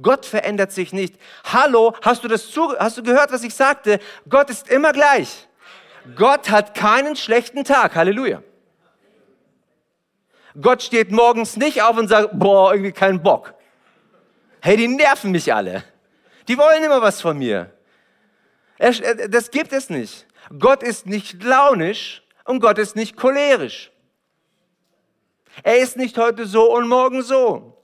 [0.02, 1.16] Gott verändert sich nicht.
[1.44, 4.00] Hallo, hast du das hast du gehört, was ich sagte?
[4.28, 5.48] Gott ist immer gleich.
[6.16, 7.96] Gott hat keinen schlechten Tag.
[7.96, 8.42] Halleluja.
[10.60, 13.54] Gott steht morgens nicht auf und sagt, boah, irgendwie keinen Bock.
[14.66, 15.84] Hey, die nerven mich alle.
[16.48, 17.70] Die wollen immer was von mir.
[18.80, 20.26] Das gibt es nicht.
[20.58, 23.92] Gott ist nicht launisch und Gott ist nicht cholerisch.
[25.64, 27.78] Er ist nicht heute so und morgen so.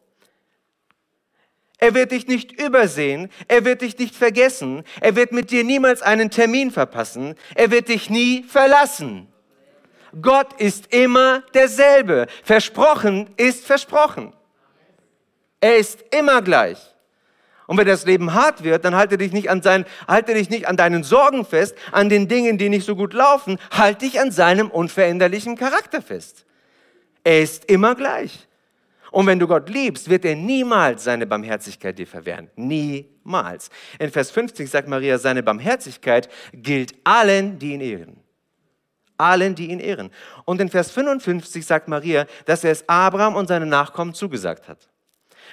[1.79, 6.01] Er wird dich nicht übersehen, er wird dich nicht vergessen, er wird mit dir niemals
[6.01, 9.27] einen Termin verpassen, er wird dich nie verlassen.
[10.21, 12.27] Gott ist immer derselbe.
[12.45, 14.33] Versprochen ist versprochen.
[15.61, 16.77] Er ist immer gleich.
[17.67, 20.67] Und wenn das Leben hart wird, dann halte dich nicht an seinen, halte dich nicht
[20.67, 24.31] an deinen Sorgen fest, an den Dingen, die nicht so gut laufen, halte dich an
[24.31, 26.45] seinem unveränderlichen Charakter fest.
[27.23, 28.47] Er ist immer gleich.
[29.11, 32.49] Und wenn du Gott liebst, wird er niemals seine Barmherzigkeit dir verwehren.
[32.55, 33.69] Niemals.
[33.99, 38.19] In Vers 50 sagt Maria, seine Barmherzigkeit gilt allen, die ihn ehren.
[39.17, 40.11] Allen, die ihn ehren.
[40.45, 44.89] Und in Vers 55 sagt Maria, dass er es Abraham und seine Nachkommen zugesagt hat.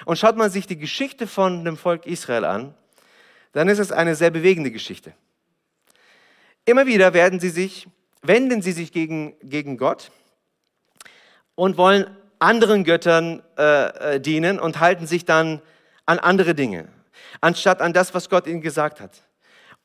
[0.05, 2.73] Und schaut man sich die Geschichte von dem Volk Israel an,
[3.53, 5.13] dann ist es eine sehr bewegende Geschichte.
[6.65, 7.87] Immer wieder werden sie sich,
[8.21, 10.11] wenden sie sich gegen, gegen Gott
[11.55, 12.05] und wollen
[12.39, 15.61] anderen Göttern äh, äh, dienen und halten sich dann
[16.05, 16.87] an andere Dinge,
[17.41, 19.23] anstatt an das, was Gott ihnen gesagt hat.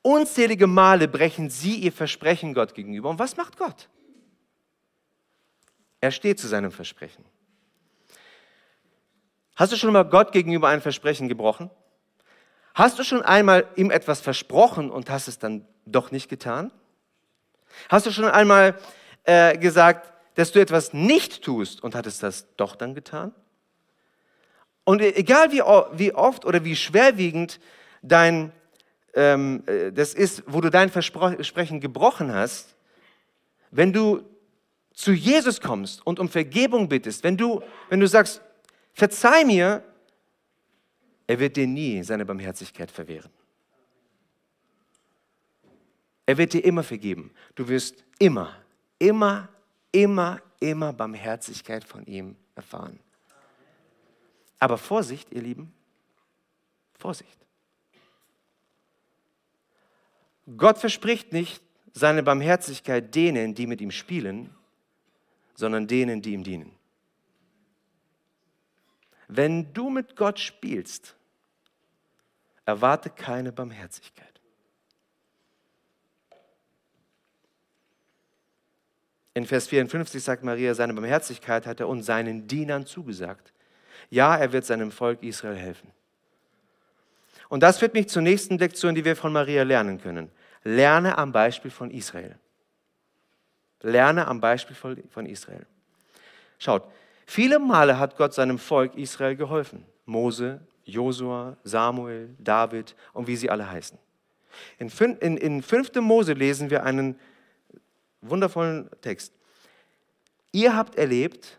[0.01, 3.09] Unzählige Male brechen sie ihr Versprechen Gott gegenüber.
[3.09, 3.87] Und was macht Gott?
[6.01, 7.23] Er steht zu seinem Versprechen.
[9.55, 11.69] Hast du schon mal Gott gegenüber ein Versprechen gebrochen?
[12.73, 16.71] Hast du schon einmal ihm etwas versprochen und hast es dann doch nicht getan?
[17.89, 18.75] Hast du schon einmal
[19.25, 23.33] äh, gesagt, dass du etwas nicht tust und hattest das doch dann getan?
[24.85, 25.61] Und e-, egal wie,
[25.97, 27.59] wie oft oder wie schwerwiegend
[28.01, 28.51] dein,
[29.13, 32.75] ähm, äh, das ist, wo du dein Versprechen gebrochen hast,
[33.69, 34.23] wenn du
[34.93, 38.41] zu Jesus kommst und um Vergebung bittest, wenn du, wenn du sagst,
[38.93, 39.83] verzeih mir,
[41.27, 43.31] er wird dir nie seine Barmherzigkeit verwehren.
[46.25, 47.31] Er wird dir immer vergeben.
[47.55, 48.55] Du wirst immer,
[48.99, 49.49] immer,
[49.91, 52.99] immer, immer Barmherzigkeit von ihm erfahren.
[54.59, 55.73] Aber Vorsicht, ihr Lieben,
[56.97, 57.37] Vorsicht.
[60.57, 61.61] Gott verspricht nicht
[61.93, 64.49] seine Barmherzigkeit denen, die mit ihm spielen,
[65.55, 66.71] sondern denen, die ihm dienen.
[69.35, 71.15] Wenn du mit Gott spielst,
[72.65, 74.27] erwarte keine Barmherzigkeit.
[79.33, 83.51] In Vers 54 sagt Maria, seine Barmherzigkeit hat er uns seinen Dienern zugesagt.
[84.11, 85.89] Ja, er wird seinem Volk Israel helfen.
[87.49, 90.29] Und das führt mich zur nächsten Lektion, die wir von Maria lernen können.
[90.63, 92.37] Lerne am Beispiel von Israel.
[93.81, 95.65] Lerne am Beispiel von Israel.
[96.59, 96.83] Schaut,
[97.33, 99.85] viele Male hat Gott seinem Volk Israel geholfen.
[100.05, 103.97] Mose, Josua, Samuel, David und wie sie alle heißen.
[104.77, 105.95] In, in, in 5.
[105.95, 107.19] Mose lesen wir einen
[108.21, 109.33] wundervollen Text.
[110.51, 111.57] Ihr habt erlebt,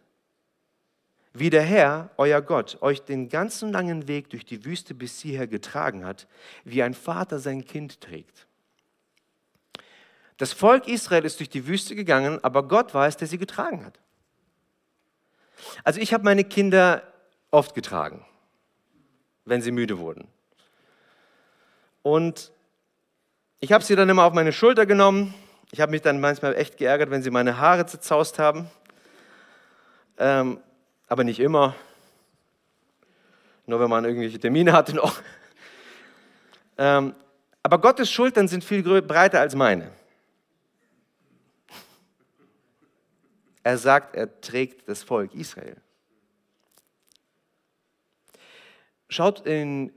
[1.33, 5.49] wie der Herr, euer Gott, euch den ganzen langen Weg durch die Wüste bis hierher
[5.49, 6.29] getragen hat,
[6.63, 8.47] wie ein Vater sein Kind trägt.
[10.37, 13.99] Das Volk Israel ist durch die Wüste gegangen, aber Gott es, der sie getragen hat.
[15.83, 17.03] Also ich habe meine Kinder
[17.51, 18.25] oft getragen,
[19.45, 20.29] wenn sie müde wurden.
[22.03, 22.53] Und
[23.61, 25.35] ich habe sie dann immer auf meine Schulter genommen.
[25.71, 28.71] Ich habe mich dann manchmal echt geärgert, wenn sie meine Haare zerzaust haben.
[30.19, 30.61] Ähm,
[31.09, 31.75] aber nicht immer.
[33.67, 35.21] Nur wenn man irgendwelche Termine hatte noch.
[36.77, 37.15] Ähm,
[37.63, 39.91] aber Gottes Schultern sind viel breiter als meine.
[43.65, 45.77] Er sagt, er trägt das Volk Israel.
[49.09, 49.93] Schaut in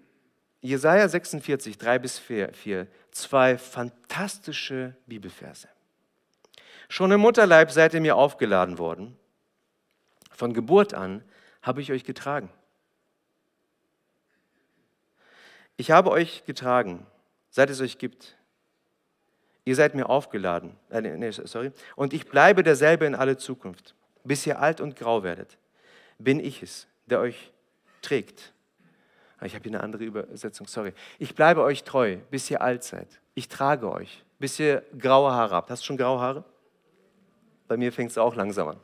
[0.61, 5.67] Jesaja 46, 3 bis 4, 4 zwei fantastische Bibelverse.
[6.87, 9.17] Schon im Mutterleib seid ihr mir aufgeladen worden.
[10.31, 11.23] Von Geburt an
[11.61, 12.49] habe ich euch getragen.
[15.75, 17.05] Ich habe euch getragen,
[17.49, 18.36] seit es euch gibt.
[19.67, 20.77] Ihr seid mir aufgeladen.
[20.89, 21.73] Äh, nee, sorry.
[21.97, 23.95] Und ich bleibe derselbe in alle Zukunft.
[24.23, 25.57] Bis ihr alt und grau werdet,
[26.17, 27.51] bin ich es, der euch
[28.01, 28.53] trägt.
[29.39, 30.93] Ah, ich habe hier eine andere Übersetzung, sorry.
[31.19, 33.19] Ich bleibe euch treu, bis ihr alt seid.
[33.33, 35.69] Ich trage euch, bis ihr graue Haare habt.
[35.69, 36.45] Hast du schon graue Haare?
[37.67, 38.77] Bei mir fängt es auch langsam an.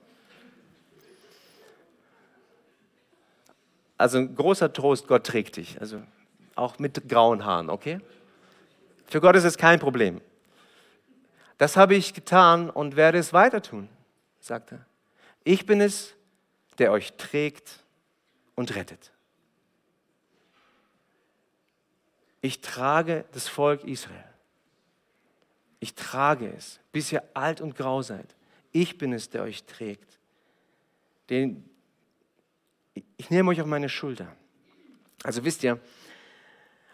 [3.97, 5.79] Also ein großer Trost, Gott trägt dich.
[5.79, 6.03] Also
[6.55, 8.01] auch mit grauen Haaren, okay?
[9.05, 10.19] Für Gott ist es kein Problem.
[11.57, 13.89] Das habe ich getan und werde es weiter tun,
[14.39, 14.85] sagt er.
[15.43, 16.15] Ich bin es,
[16.77, 17.83] der euch trägt
[18.55, 19.11] und rettet.
[22.41, 24.25] Ich trage das Volk Israel.
[25.79, 28.35] Ich trage es, bis ihr alt und grau seid.
[28.71, 30.19] Ich bin es, der euch trägt.
[31.29, 31.69] Den,
[33.17, 34.27] ich nehme euch auf meine Schulter.
[35.23, 35.79] Also wisst ihr,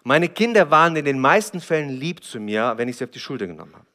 [0.03, 3.19] meine Kinder waren in den meisten Fällen lieb zu mir, wenn ich sie auf die
[3.19, 3.85] Schulter genommen habe.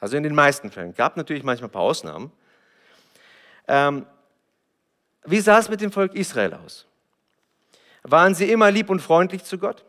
[0.00, 0.94] Also in den meisten Fällen.
[0.94, 2.30] Gab natürlich manchmal ein paar Ausnahmen.
[3.66, 4.06] Ähm,
[5.24, 6.86] wie sah es mit dem Volk Israel aus?
[8.02, 9.84] Waren sie immer lieb und freundlich zu Gott?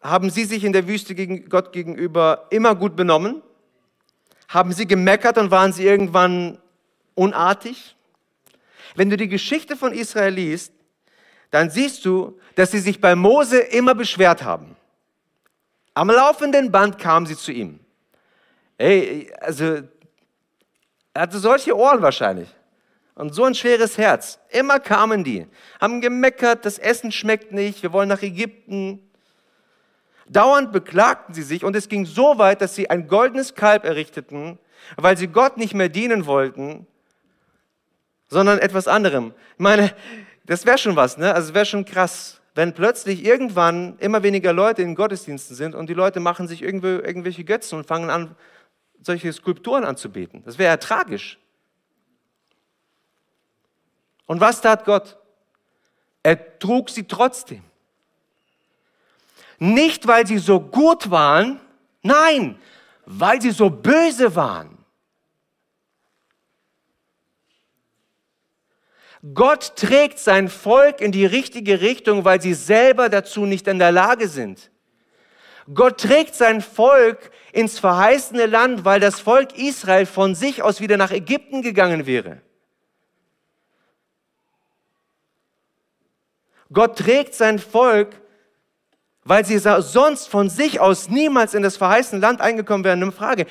[0.00, 3.42] Haben sie sich in der Wüste gegen Gott gegenüber immer gut benommen?
[4.48, 6.58] Haben sie gemeckert und waren sie irgendwann
[7.14, 7.96] unartig?
[8.94, 10.72] Wenn du die Geschichte von Israel liest,
[11.50, 14.76] dann siehst du, dass sie sich bei Mose immer beschwert haben.
[15.94, 17.80] Am laufenden Band kamen sie zu ihm.
[18.78, 19.82] Ey, also,
[21.14, 22.48] er hatte solche Ohren wahrscheinlich.
[23.14, 24.38] Und so ein schweres Herz.
[24.50, 25.46] Immer kamen die,
[25.80, 29.00] haben gemeckert, das Essen schmeckt nicht, wir wollen nach Ägypten.
[30.28, 34.58] Dauernd beklagten sie sich und es ging so weit, dass sie ein goldenes Kalb errichteten,
[34.96, 36.86] weil sie Gott nicht mehr dienen wollten,
[38.28, 39.32] sondern etwas anderem.
[39.54, 39.94] Ich meine,
[40.44, 41.34] das wäre schon was, ne?
[41.34, 45.88] Also es wäre schon krass, wenn plötzlich irgendwann immer weniger Leute in Gottesdiensten sind und
[45.88, 48.36] die Leute machen sich irgendwelche Götzen und fangen an,
[49.00, 50.42] solche Skulpturen anzubeten.
[50.44, 51.38] Das wäre ja tragisch.
[54.26, 55.16] Und was tat Gott?
[56.22, 57.62] Er trug sie trotzdem.
[59.58, 61.60] Nicht, weil sie so gut waren,
[62.02, 62.60] nein,
[63.06, 64.76] weil sie so böse waren.
[69.34, 73.92] Gott trägt sein Volk in die richtige Richtung, weil sie selber dazu nicht in der
[73.92, 74.70] Lage sind.
[75.74, 80.96] Gott trägt sein Volk ins verheißene Land, weil das Volk Israel von sich aus wieder
[80.96, 82.40] nach Ägypten gegangen wäre.
[86.72, 88.20] Gott trägt sein Volk,
[89.24, 93.02] weil sie sonst von sich aus niemals in das verheißene Land eingekommen wären.
[93.02, 93.46] Eine Frage,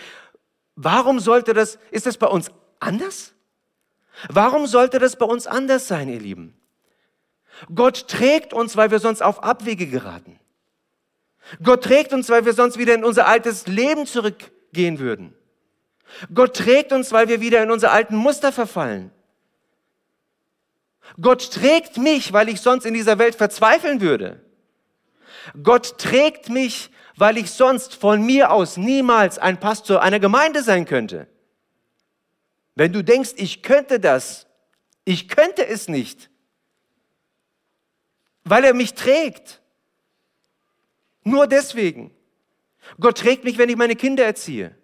[0.76, 2.50] warum sollte das, ist das bei uns
[2.80, 3.34] anders?
[4.30, 6.58] Warum sollte das bei uns anders sein, ihr Lieben?
[7.74, 10.40] Gott trägt uns, weil wir sonst auf Abwege geraten.
[11.64, 15.34] Gott trägt uns, weil wir sonst wieder in unser altes Leben zurückgehen würden.
[16.34, 19.12] Gott trägt uns, weil wir wieder in unsere alten Muster verfallen.
[21.22, 24.42] Gott trägt mich, weil ich sonst in dieser Welt verzweifeln würde.
[25.62, 30.86] Gott trägt mich, weil ich sonst von mir aus niemals ein Pastor einer Gemeinde sein
[30.86, 31.28] könnte.
[32.76, 34.48] Wenn du denkst, ich könnte das,
[35.06, 36.30] ich könnte es nicht,
[38.44, 39.62] weil er mich trägt.
[41.26, 42.12] Nur deswegen.
[43.00, 44.76] Gott trägt mich, wenn ich meine Kinder erziehe.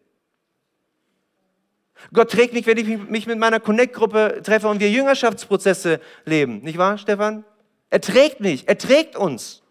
[2.12, 6.62] Gott trägt mich, wenn ich mich mit meiner Connect-Gruppe treffe und wir Jüngerschaftsprozesse leben.
[6.62, 7.46] Nicht wahr, Stefan?
[7.92, 9.62] Er trägt mich, er trägt uns.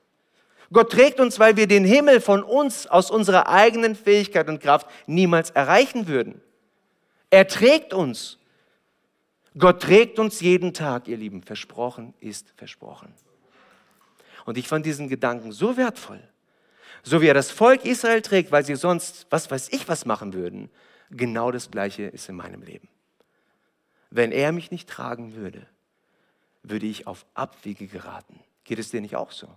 [0.72, 4.86] Gott trägt uns, weil wir den Himmel von uns aus unserer eigenen Fähigkeit und Kraft
[5.06, 6.40] niemals erreichen würden.
[7.30, 8.38] Er trägt uns.
[9.58, 11.42] Gott trägt uns jeden Tag, ihr Lieben.
[11.42, 13.12] Versprochen ist versprochen.
[14.44, 16.22] Und ich fand diesen Gedanken so wertvoll.
[17.02, 20.34] So wie er das Volk Israel trägt, weil sie sonst, was weiß ich, was machen
[20.34, 20.70] würden.
[21.10, 22.88] Genau das Gleiche ist in meinem Leben.
[24.10, 25.66] Wenn er mich nicht tragen würde,
[26.62, 28.40] würde ich auf Abwege geraten.
[28.64, 29.48] Geht es dir nicht auch so?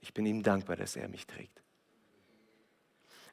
[0.00, 1.62] Ich bin ihm dankbar, dass er mich trägt.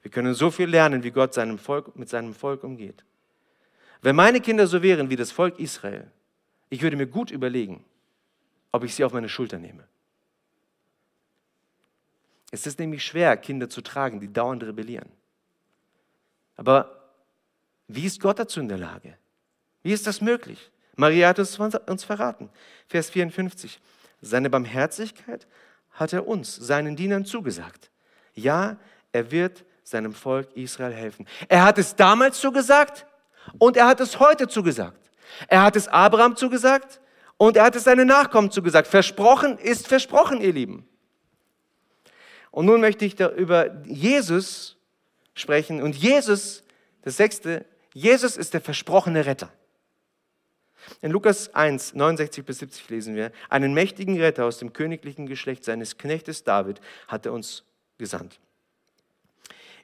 [0.02, 3.04] Wir können so viel lernen, wie Gott seinem Volk, mit seinem Volk umgeht.
[4.02, 6.12] Wenn meine Kinder so wären wie das Volk Israel,
[6.70, 7.84] ich würde mir gut überlegen,
[8.72, 9.88] ob ich sie auf meine Schulter nehme.
[12.52, 15.10] Es ist nämlich schwer, Kinder zu tragen, die dauernd rebellieren.
[16.56, 17.12] Aber
[17.88, 19.18] wie ist Gott dazu in der Lage?
[19.84, 20.72] Wie ist das möglich?
[20.96, 22.50] Maria hat es uns verraten.
[22.88, 23.80] Vers 54.
[24.22, 25.48] Seine Barmherzigkeit
[25.92, 27.92] hat er uns, seinen Dienern, zugesagt.
[28.34, 28.78] Ja,
[29.12, 31.28] er wird seinem Volk Israel helfen.
[31.48, 33.06] Er hat es damals zugesagt
[33.60, 35.10] und er hat es heute zugesagt.
[35.48, 37.00] Er hat es Abraham zugesagt
[37.38, 38.88] und er hat es seinen Nachkommen zugesagt.
[38.88, 40.88] Versprochen ist versprochen, ihr Lieben.
[42.58, 44.78] Und nun möchte ich über Jesus
[45.36, 45.80] sprechen.
[45.80, 46.64] Und Jesus,
[47.04, 49.54] das sechste, Jesus ist der versprochene Retter.
[51.04, 55.66] In Lukas 1, 69 bis 70 lesen wir, einen mächtigen Retter aus dem königlichen Geschlecht
[55.66, 57.64] seines Knechtes David hat er uns
[58.00, 58.40] gesandt.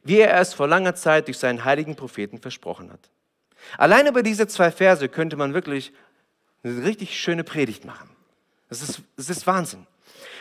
[0.02, 3.12] Wie er es vor langer Zeit durch seinen heiligen Propheten versprochen hat.
[3.78, 5.94] Allein über diese zwei Verse könnte man wirklich
[6.64, 8.10] eine richtig schöne Predigt machen.
[8.70, 9.86] Das ist, das ist Wahnsinn.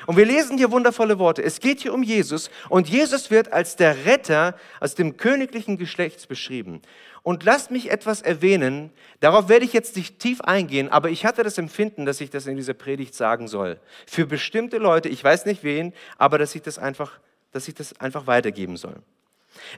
[0.06, 1.42] Und wir lesen hier wundervolle Worte.
[1.42, 6.26] Es geht hier um Jesus und Jesus wird als der Retter aus dem königlichen Geschlechts
[6.26, 6.82] beschrieben.
[7.22, 8.90] Und lasst mich etwas erwähnen,
[9.20, 12.46] darauf werde ich jetzt nicht tief eingehen, aber ich hatte das Empfinden, dass ich das
[12.46, 13.78] in dieser Predigt sagen soll.
[14.06, 17.20] Für bestimmte Leute, ich weiß nicht wen, aber dass ich das einfach,
[17.52, 18.96] dass ich das einfach weitergeben soll.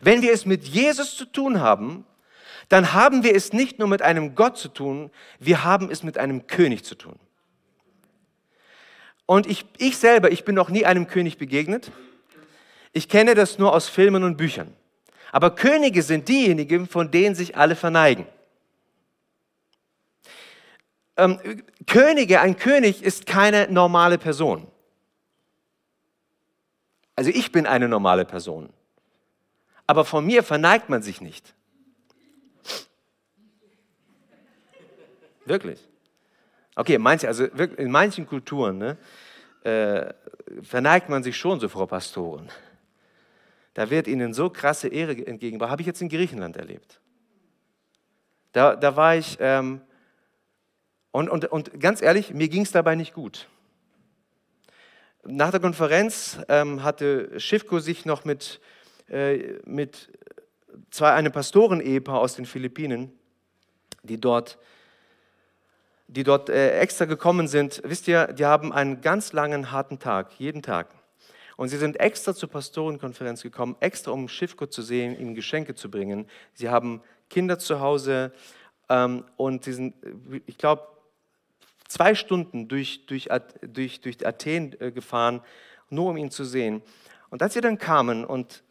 [0.01, 2.07] Wenn wir es mit Jesus zu tun haben,
[2.69, 6.17] dann haben wir es nicht nur mit einem Gott zu tun, wir haben es mit
[6.17, 7.19] einem König zu tun.
[9.27, 11.91] Und ich, ich selber, ich bin noch nie einem König begegnet.
[12.93, 14.73] Ich kenne das nur aus Filmen und Büchern.
[15.33, 18.27] Aber Könige sind diejenigen, von denen sich alle verneigen.
[21.17, 21.41] Ähm,
[21.87, 24.67] Könige, ein König ist keine normale Person.
[27.17, 28.73] Also ich bin eine normale Person.
[29.87, 31.55] Aber von mir verneigt man sich nicht.
[35.45, 35.81] Wirklich.
[36.77, 38.99] Okay, manche, also in manchen Kulturen ne,
[39.63, 40.13] äh,
[40.63, 42.51] verneigt man sich schon so vor Pastoren.
[43.75, 45.71] Da wird ihnen so krasse Ehre entgegengebracht.
[45.71, 47.01] Habe ich jetzt in Griechenland erlebt.
[48.53, 49.81] Da, da war ich, ähm,
[51.11, 53.49] und, und, und ganz ehrlich, mir ging es dabei nicht gut.
[55.27, 58.61] nach der Konferenz ähm, hatte Schiffko sich noch mit,
[59.09, 60.13] äh, mit
[60.91, 63.13] zwei, einem Pastoren-Ehepaar aus den Philippinen,
[64.03, 64.59] die dort,
[66.07, 67.83] die dort äh, extra gekommen sind.
[67.85, 70.95] Wisst ihr, die haben einen ganz langen, harten Tag, jeden Tag.
[71.57, 75.91] Und sie sind extra zur Pastorenkonferenz gekommen, extra um Schiffko zu sehen, ihm Geschenke zu
[75.91, 76.27] bringen.
[76.53, 77.01] Sie haben
[77.31, 78.33] Kinder zu Hause
[78.89, 79.95] ähm, und sie sind,
[80.47, 80.83] ich glaube,
[81.89, 83.29] zwei Stunden durch, durch,
[83.63, 85.41] durch, durch Athen äh, gefahren,
[85.91, 86.83] nur um ihn zu sehen.
[87.31, 88.65] Und als sie dann kamen und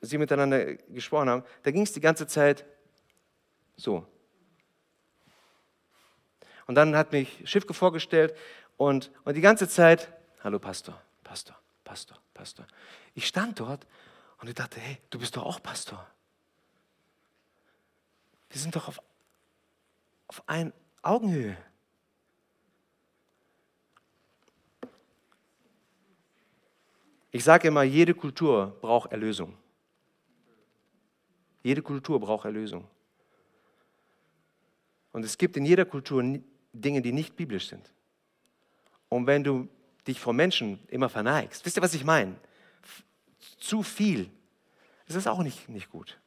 [0.00, 2.64] sie miteinander gesprochen haben, da ging es die ganze Zeit
[3.76, 4.06] so.
[6.66, 8.34] Und dann hat mich Schiffke vorgestellt
[8.76, 10.12] und, und die ganze Zeit,
[10.42, 12.66] hallo Pastor, Pastor, Pastor, Pastor.
[13.14, 13.86] Ich stand dort
[14.40, 16.06] und ich dachte, hey, du bist doch auch Pastor.
[18.50, 19.00] Wir sind doch auf,
[20.28, 21.56] auf ein Augenhöhe.
[27.30, 29.56] Ich sage immer, jede Kultur braucht Erlösung.
[31.62, 32.88] Jede Kultur braucht Erlösung.
[35.12, 36.22] Und es gibt in jeder Kultur
[36.80, 37.92] Dinge, die nicht biblisch sind.
[39.08, 39.68] Und wenn du
[40.06, 42.36] dich vor Menschen immer verneigst, wisst ihr, was ich meine?
[43.58, 44.30] Zu viel,
[45.06, 46.18] das ist auch nicht, nicht gut.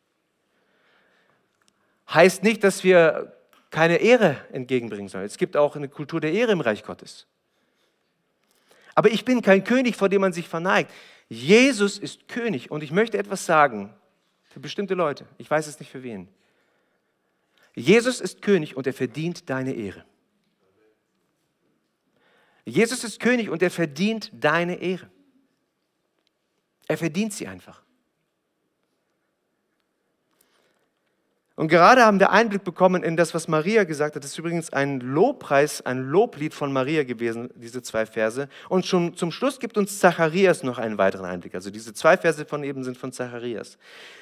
[2.14, 3.36] Heißt nicht, dass wir
[3.70, 5.26] keine Ehre entgegenbringen sollen.
[5.26, 7.28] Es gibt auch eine Kultur der Ehre im Reich Gottes.
[8.96, 10.92] Aber ich bin kein König, vor dem man sich verneigt.
[11.30, 13.94] Jesus ist König und ich möchte etwas sagen
[14.44, 15.26] für bestimmte Leute.
[15.38, 16.28] Ich weiß es nicht für wen.
[17.76, 20.04] Jesus ist König und er verdient deine Ehre.
[22.70, 25.10] Jesus ist König und er verdient deine Ehre.
[26.88, 27.84] Er verdient sie einfach.
[31.60, 34.24] Und gerade haben wir Einblick bekommen in das, was Maria gesagt hat.
[34.24, 38.48] Das ist übrigens ein Lobpreis, ein Loblied von Maria gewesen, diese zwei Verse.
[38.70, 41.54] Und schon zum Schluss gibt uns Zacharias noch einen weiteren Einblick.
[41.56, 43.78] Also diese zwei Verse von eben sind von Zacharias.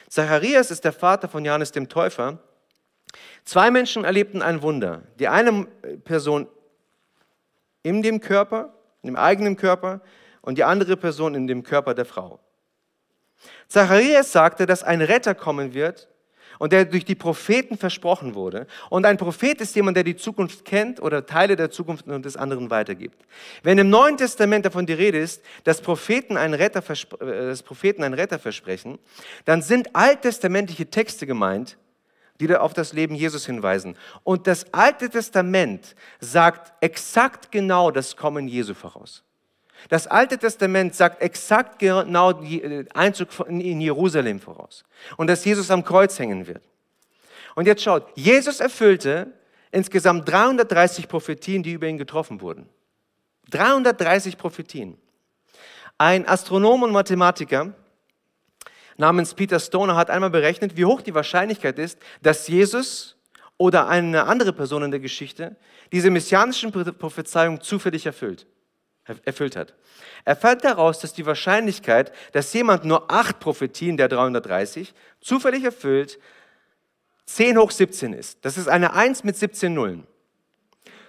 [0.09, 2.39] Zacharias ist der Vater von Johannes dem Täufer.
[3.45, 5.03] Zwei Menschen erlebten ein Wunder.
[5.19, 5.67] Die eine
[6.05, 6.47] Person
[7.83, 10.01] in dem Körper, in dem eigenen Körper,
[10.41, 12.39] und die andere Person in dem Körper der Frau.
[13.67, 16.07] Zacharias sagte, dass ein Retter kommen wird,
[16.59, 18.67] und der durch die Propheten versprochen wurde.
[18.89, 22.37] Und ein Prophet ist jemand, der die Zukunft kennt oder Teile der Zukunft und des
[22.37, 23.25] anderen weitergibt.
[23.63, 26.83] Wenn im Neuen Testament davon die Rede ist, dass Propheten einen Retter,
[27.21, 28.99] äh, dass Propheten einen Retter versprechen,
[29.45, 31.77] dann sind alttestamentliche Texte gemeint,
[32.39, 33.97] die auf das Leben Jesus hinweisen.
[34.23, 39.23] Und das Alte Testament sagt exakt genau das Kommen Jesu voraus.
[39.89, 44.83] Das Alte Testament sagt exakt genau den äh, Einzug in Jerusalem voraus
[45.17, 46.63] und dass Jesus am Kreuz hängen wird.
[47.55, 49.31] Und jetzt schaut, Jesus erfüllte
[49.71, 52.67] insgesamt 330 Prophetien, die über ihn getroffen wurden.
[53.51, 54.97] 330 Prophetien.
[55.97, 57.73] Ein Astronom und Mathematiker
[58.97, 63.15] namens Peter Stoner hat einmal berechnet, wie hoch die Wahrscheinlichkeit ist, dass Jesus
[63.57, 65.55] oder eine andere Person in der Geschichte
[65.91, 68.45] diese messianischen Prophezeiungen zufällig erfüllt
[69.23, 69.73] erfüllt hat.
[70.25, 76.19] Er fand heraus, dass die Wahrscheinlichkeit, dass jemand nur acht Prophetien der 330 zufällig erfüllt,
[77.25, 78.43] 10 hoch 17 ist.
[78.43, 80.07] Das ist eine 1 mit 17 Nullen.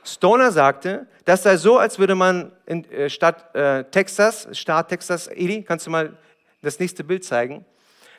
[0.04, 5.26] Stoner sagte, das sei so, als würde man in äh, Stadt äh, Texas, Staat Texas,
[5.26, 6.16] Eli, kannst du mal
[6.62, 7.64] das nächste Bild zeigen,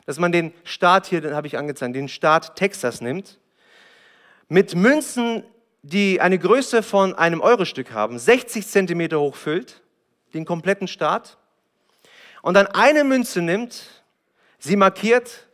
[0.06, 3.38] dass man den Staat hier, den habe ich angezeigt, den Staat Texas nimmt,
[4.48, 5.44] mit Münzen
[5.82, 9.82] die eine Größe von einem Eurostück haben, 60 Zentimeter hoch füllt,
[10.34, 11.38] den kompletten Staat,
[12.42, 14.04] und dann eine Münze nimmt,
[14.58, 15.46] sie markiert,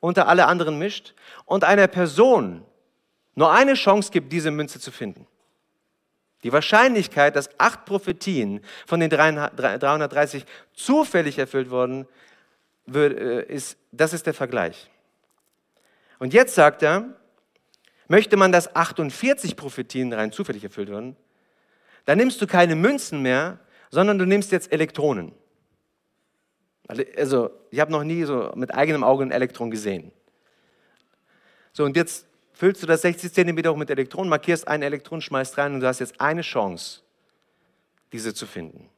[0.00, 1.14] unter alle anderen mischt
[1.46, 2.62] und einer Person
[3.34, 5.26] nur eine Chance gibt, diese Münze zu finden.
[6.42, 10.44] Die Wahrscheinlichkeit, dass acht Prophetien von den 330
[10.74, 12.06] zufällig erfüllt wurden,
[12.86, 14.90] ist, das ist der Vergleich.
[16.18, 17.16] Und jetzt sagt er,
[18.08, 21.16] Möchte man, dass 48 Prophetien rein zufällig erfüllt werden,
[22.04, 23.58] dann nimmst du keine Münzen mehr,
[23.90, 25.32] sondern du nimmst jetzt Elektronen.
[27.16, 30.12] Also, ich habe noch nie so mit eigenem Auge ein Elektron gesehen.
[31.72, 35.56] So, und jetzt füllst du das 60 cm hoch mit Elektronen, markierst ein Elektron, schmeißt
[35.56, 37.00] rein und du hast jetzt eine Chance,
[38.12, 38.90] diese zu finden.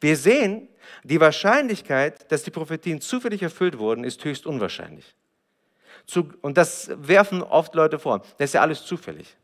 [0.00, 0.68] Wir sehen,
[1.04, 5.14] die Wahrscheinlichkeit, dass die Prophetien zufällig erfüllt wurden, ist höchst unwahrscheinlich.
[6.40, 8.20] Und das werfen oft Leute vor.
[8.38, 9.36] Das ist ja alles zufällig.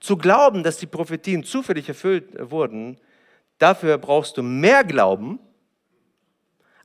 [0.00, 2.98] Zu glauben, dass die Prophetien zufällig erfüllt wurden,
[3.58, 5.40] dafür brauchst du mehr Glauben,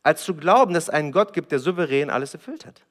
[0.01, 2.81] als zu glauben, dass es einen Gott gibt, der souverän alles erfüllt hat.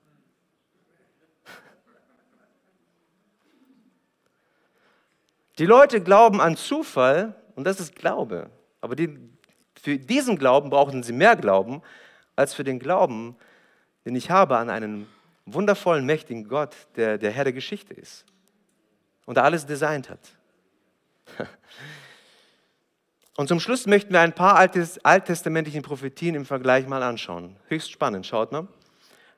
[5.59, 8.51] Die Leute glauben an Zufall und das ist Glaube,
[8.83, 9.19] aber die
[9.81, 11.81] Für diesen Glauben brauchten sie mehr Glauben
[12.37, 13.37] als für den Glauben,
[14.05, 15.07] den ich habe an einen
[15.47, 18.27] wundervollen, mächtigen Gott, der der Herr der Geschichte ist
[19.25, 20.21] und alles designt hat.
[23.39, 27.57] Und zum Schluss möchten wir ein paar alttestamentliche Prophetien im Vergleich mal anschauen.
[27.69, 28.69] Höchst spannend, schaut mal.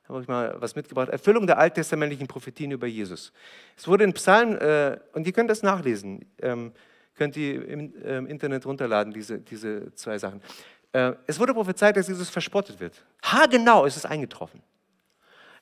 [0.03, 1.09] Da habe ich mal was mitgebracht.
[1.11, 3.33] Erfüllung der alttestamentlichen Prophetien über Jesus.
[3.77, 6.73] Es wurde in Psalmen, äh, und ihr könnt das nachlesen, ähm,
[7.17, 10.43] könnt ihr im ähm, Internet runterladen, diese, diese zwei Sachen.
[10.93, 13.05] Äh, es wurde prophezeit, dass Jesus verspottet wird.
[13.25, 14.63] Ha, genau ist es eingetroffen.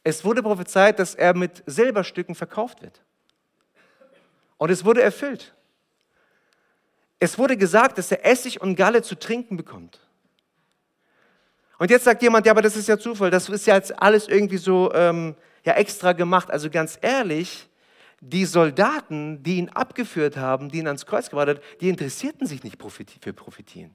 [0.04, 3.00] Es wurde prophezeit, dass er mit Silberstücken verkauft wird.
[4.58, 5.54] Und es wurde erfüllt.
[7.18, 10.00] Es wurde gesagt, dass er Essig und Galle zu trinken bekommt.
[11.78, 14.28] Und jetzt sagt jemand, ja, aber das ist ja Zufall, das ist ja jetzt alles
[14.28, 15.34] irgendwie so ähm,
[15.64, 16.50] ja, extra gemacht.
[16.50, 17.68] Also ganz ehrlich,
[18.24, 22.62] die Soldaten, die ihn abgeführt haben, die ihn ans Kreuz gebracht haben, die interessierten sich
[22.62, 22.80] nicht
[23.20, 23.94] für Prophetien.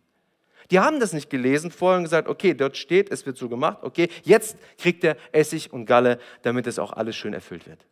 [0.70, 4.10] Die haben das nicht gelesen vorher gesagt, okay, dort steht, es wird so gemacht, okay,
[4.24, 7.86] jetzt kriegt er Essig und Galle, damit es auch alles schön erfüllt wird.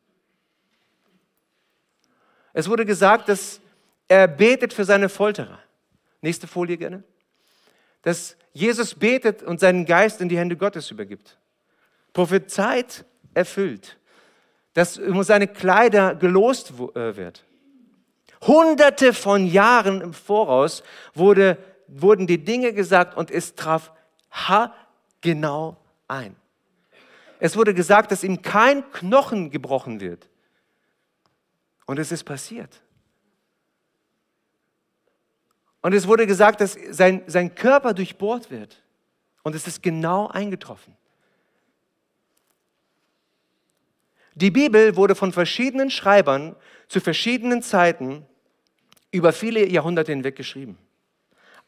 [2.52, 3.62] Es wurde gesagt, dass
[4.10, 5.60] er betet für seine Folterer.
[6.20, 7.04] Nächste Folie gerne.
[8.02, 11.38] Dass Jesus betet und seinen Geist in die Hände Gottes übergibt.
[12.12, 13.98] Prophezeit erfüllt.
[14.76, 17.44] Dass um seine Kleider gelost äh, wird.
[18.42, 20.84] Hunderte von Jahren im Voraus
[21.16, 21.58] wurde,
[21.88, 23.92] wurden die Dinge gesagt und es traf
[25.22, 26.36] genau ein.
[27.40, 30.30] Es wurde gesagt, dass ihm kein Knochen gebrochen wird.
[31.86, 32.82] Und es ist passiert.
[35.82, 38.82] Und es wurde gesagt, dass sein, sein Körper durchbohrt wird.
[39.44, 40.98] Und es ist genau eingetroffen.
[44.36, 46.56] Die Bibel wurde von verschiedenen Schreibern
[46.88, 48.26] zu verschiedenen Zeiten
[49.12, 50.78] über viele Jahrhunderte hinweg geschrieben.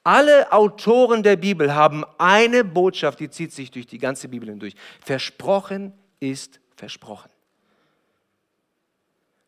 [0.04, 4.76] Alle Autoren der Bibel haben eine Botschaft, die zieht sich durch die ganze Bibel hindurch.
[5.04, 7.30] Versprochen ist versprochen.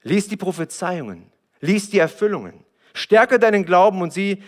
[0.01, 4.43] Lies die Prophezeiungen, lies die Erfüllungen, stärke deinen Glauben und sieh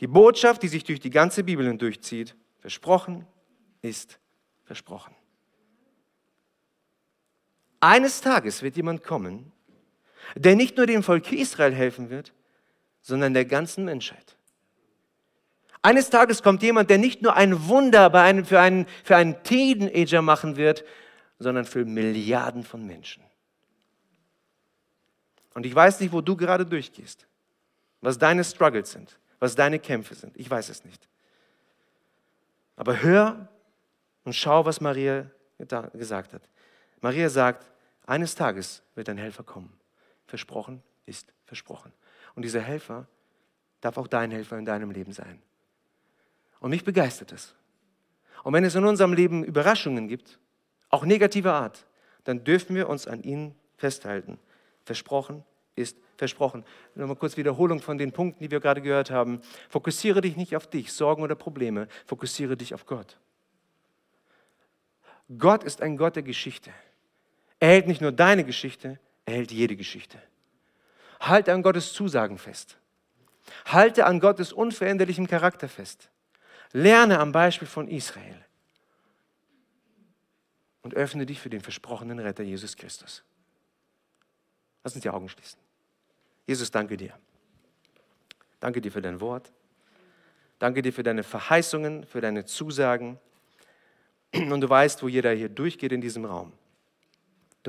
[0.00, 2.34] die Botschaft, die sich durch die ganze Bibel hindurchzieht.
[2.60, 3.26] Versprochen
[3.82, 4.18] ist
[4.64, 5.14] versprochen.
[7.80, 9.52] Eines Tages wird jemand kommen,
[10.34, 12.32] der nicht nur dem Volk Israel helfen wird,
[13.00, 14.36] sondern der ganzen Menschheit.
[15.80, 19.42] Eines Tages kommt jemand, der nicht nur ein Wunder bei einem, für, einen, für einen
[19.44, 20.84] Teenager machen wird,
[21.38, 23.22] sondern für Milliarden von Menschen.
[25.54, 27.26] Und ich weiß nicht, wo du gerade durchgehst,
[28.00, 30.36] was deine Struggles sind, was deine Kämpfe sind.
[30.36, 31.08] Ich weiß es nicht.
[32.76, 33.48] Aber hör
[34.24, 35.30] und schau, was Maria
[35.94, 36.42] gesagt hat.
[37.00, 37.70] Maria sagt,
[38.06, 39.78] eines Tages wird ein Helfer kommen.
[40.26, 41.92] Versprochen ist versprochen.
[42.34, 43.06] Und dieser Helfer
[43.80, 45.40] darf auch dein Helfer in deinem Leben sein.
[46.60, 47.54] Und mich begeistert es.
[48.44, 50.38] Und wenn es in unserem Leben Überraschungen gibt,
[50.88, 51.86] auch negativer Art,
[52.24, 54.38] dann dürfen wir uns an ihn festhalten.
[54.84, 55.44] Versprochen
[55.76, 56.64] ist versprochen.
[56.94, 59.40] Nochmal kurz Wiederholung von den Punkten, die wir gerade gehört haben.
[59.68, 61.88] Fokussiere dich nicht auf dich, Sorgen oder Probleme.
[62.06, 63.18] Fokussiere dich auf Gott.
[65.38, 66.70] Gott ist ein Gott der Geschichte.
[67.60, 70.20] Er hält nicht nur deine Geschichte, er hält jede Geschichte.
[71.20, 72.78] Halte an Gottes Zusagen fest.
[73.64, 76.10] Halte an Gottes unveränderlichem Charakter fest.
[76.72, 78.44] Lerne am Beispiel von Israel.
[80.82, 83.24] Und öffne dich für den versprochenen Retter Jesus Christus.
[84.84, 85.58] Lass uns die Augen schließen.
[86.46, 87.12] Jesus, danke dir.
[88.60, 89.52] Danke dir für dein Wort.
[90.58, 93.18] Danke dir für deine Verheißungen, für deine Zusagen.
[94.32, 96.52] Und du weißt, wo jeder hier durchgeht in diesem Raum.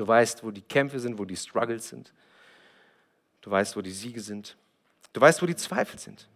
[0.00, 2.14] Du weißt, wo die Kämpfe sind, wo die Struggles sind.
[3.42, 4.56] Du weißt, wo die Siege sind.
[5.12, 6.26] Du weißt, wo die Zweifel sind.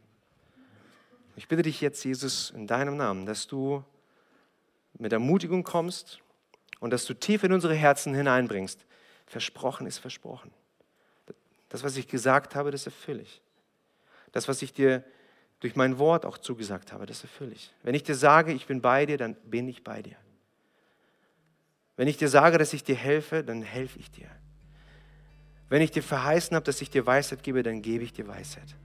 [1.35, 3.83] Ich bitte dich jetzt, Jesus, in deinem Namen, dass du
[4.99, 6.19] mit Ermutigung kommst
[6.79, 8.85] und dass du tief in unsere Herzen hineinbringst.
[9.25, 10.51] Versprochen ist versprochen.
[11.71, 13.41] Das, was ich gesagt habe, das erfülle ich.
[14.33, 15.03] Das, was ich dir
[15.61, 17.73] durch mein Wort auch zugesagt habe, das erfülle ich.
[17.83, 20.17] Wenn ich dir sage, ich bin bei dir, dann bin ich bei dir.
[21.97, 24.29] Wenn ich dir sage, dass ich dir helfe, dann helfe ich dir.
[25.69, 28.77] Wenn ich dir verheißen habe, dass ich dir Weisheit gebe, dann gebe ich dir Weisheit.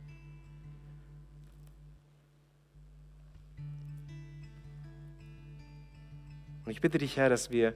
[6.66, 7.74] Und ich bitte dich, Herr, dass wir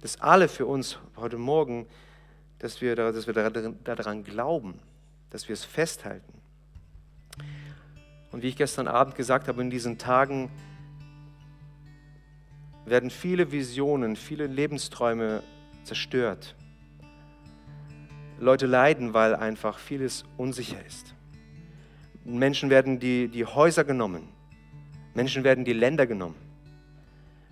[0.00, 1.86] das alle für uns heute Morgen
[2.60, 4.78] dass wir, dass wir daran glauben,
[5.30, 6.40] dass wir es festhalten.
[8.30, 10.50] Und wie ich gestern Abend gesagt habe, in diesen Tagen
[12.90, 15.42] werden viele Visionen, viele Lebensträume
[15.84, 16.56] zerstört.
[18.40, 21.14] Leute leiden, weil einfach vieles unsicher ist.
[22.24, 24.28] Menschen werden die, die Häuser genommen.
[25.14, 26.34] Menschen werden die Länder genommen.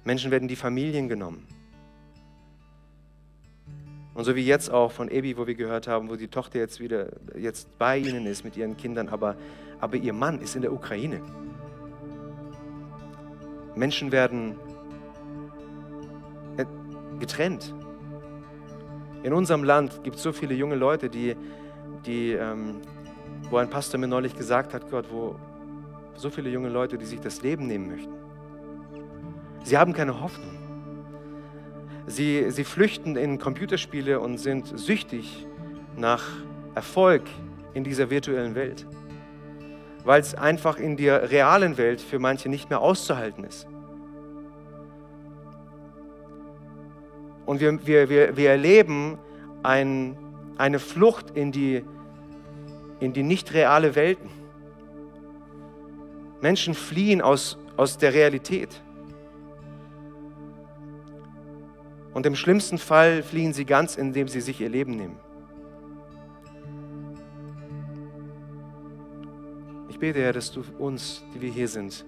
[0.04, 1.46] Menschen werden die Familien genommen.
[4.14, 6.80] Und so wie jetzt auch von Ebi, wo wir gehört haben, wo die Tochter jetzt
[6.80, 9.36] wieder jetzt bei ihnen ist mit ihren Kindern, aber,
[9.78, 11.20] aber ihr Mann ist in der Ukraine.
[13.76, 14.56] Menschen werden
[17.18, 17.74] getrennt.
[19.22, 21.36] In unserem Land gibt es so viele junge Leute, die,
[22.06, 22.80] die ähm,
[23.50, 25.36] wo ein Pastor mir neulich gesagt hat, Gott, wo
[26.14, 28.12] so viele junge Leute, die sich das Leben nehmen möchten.
[29.64, 30.56] Sie haben keine Hoffnung.
[32.06, 35.46] Sie, sie flüchten in Computerspiele und sind süchtig
[35.96, 36.24] nach
[36.74, 37.22] Erfolg
[37.74, 38.86] in dieser virtuellen Welt,
[40.04, 43.66] weil es einfach in der realen Welt für manche nicht mehr auszuhalten ist.
[47.48, 49.16] Und wir, wir, wir, wir erleben
[49.62, 50.18] ein,
[50.58, 51.82] eine Flucht in die,
[53.00, 54.28] in die nicht reale Welten.
[56.42, 58.82] Menschen fliehen aus, aus der Realität.
[62.12, 65.16] Und im schlimmsten Fall fliehen sie ganz, indem sie sich ihr Leben nehmen.
[69.88, 72.04] Ich bete, Herr, dass du uns, die wir hier sind,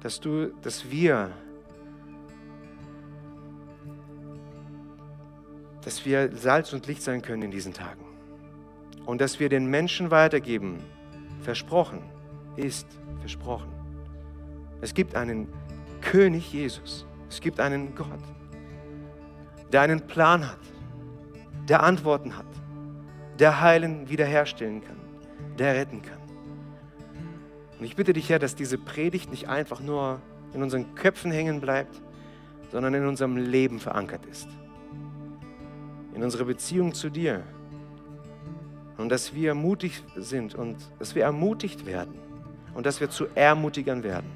[0.00, 1.32] dass du, dass wir,
[5.88, 8.04] dass wir Salz und Licht sein können in diesen Tagen.
[9.06, 10.78] Und dass wir den Menschen weitergeben,
[11.40, 12.02] versprochen,
[12.56, 12.86] ist
[13.20, 13.70] versprochen.
[14.82, 15.48] Es gibt einen
[16.02, 17.06] König Jesus.
[17.30, 18.20] Es gibt einen Gott
[19.72, 20.58] der einen Plan hat,
[21.68, 22.46] der Antworten hat,
[23.38, 24.96] der heilen, wiederherstellen kann,
[25.58, 26.18] der retten kann.
[27.78, 30.20] Und ich bitte dich, Herr, dass diese Predigt nicht einfach nur
[30.52, 32.00] in unseren Köpfen hängen bleibt,
[32.72, 34.48] sondern in unserem Leben verankert ist.
[36.18, 37.44] In unserer Beziehung zu dir.
[38.96, 42.18] Und dass wir mutig sind und dass wir ermutigt werden
[42.74, 44.28] und dass wir zu Ermutigern werden.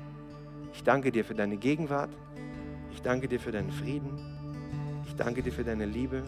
[0.72, 2.10] Ich danke dir für deine Gegenwart.
[2.92, 4.16] Ich danke dir für deinen Frieden.
[5.08, 6.22] Ich danke dir für deine Liebe.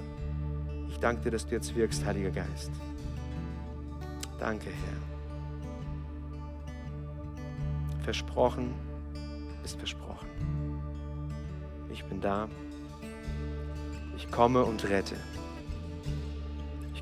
[0.88, 2.72] Ich danke dir, dass du jetzt wirkst, Heiliger Geist.
[4.40, 4.98] Danke, Herr.
[8.02, 8.74] Versprochen
[9.62, 10.26] ist versprochen.
[11.92, 12.48] Ich bin da.
[14.16, 15.14] Ich komme und rette.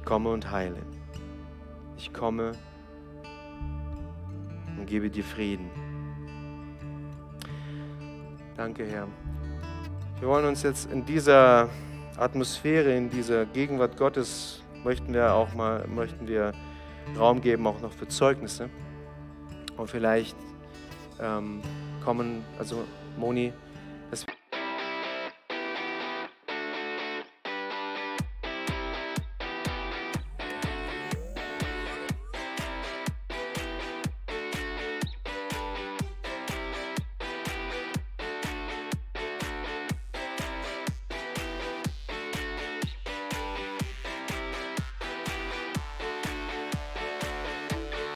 [0.05, 0.83] Komme und heile.
[1.97, 2.53] Ich komme
[4.79, 5.71] und gebe dir Frieden.
[8.57, 9.07] Danke, Herr.
[10.19, 11.69] Wir wollen uns jetzt in dieser
[12.17, 16.53] Atmosphäre, in dieser Gegenwart Gottes, möchten wir auch mal, möchten wir
[17.19, 18.69] Raum geben, auch noch für Zeugnisse.
[19.77, 20.37] Und vielleicht
[21.21, 21.61] ähm,
[22.05, 22.85] kommen, also
[23.17, 23.53] Moni,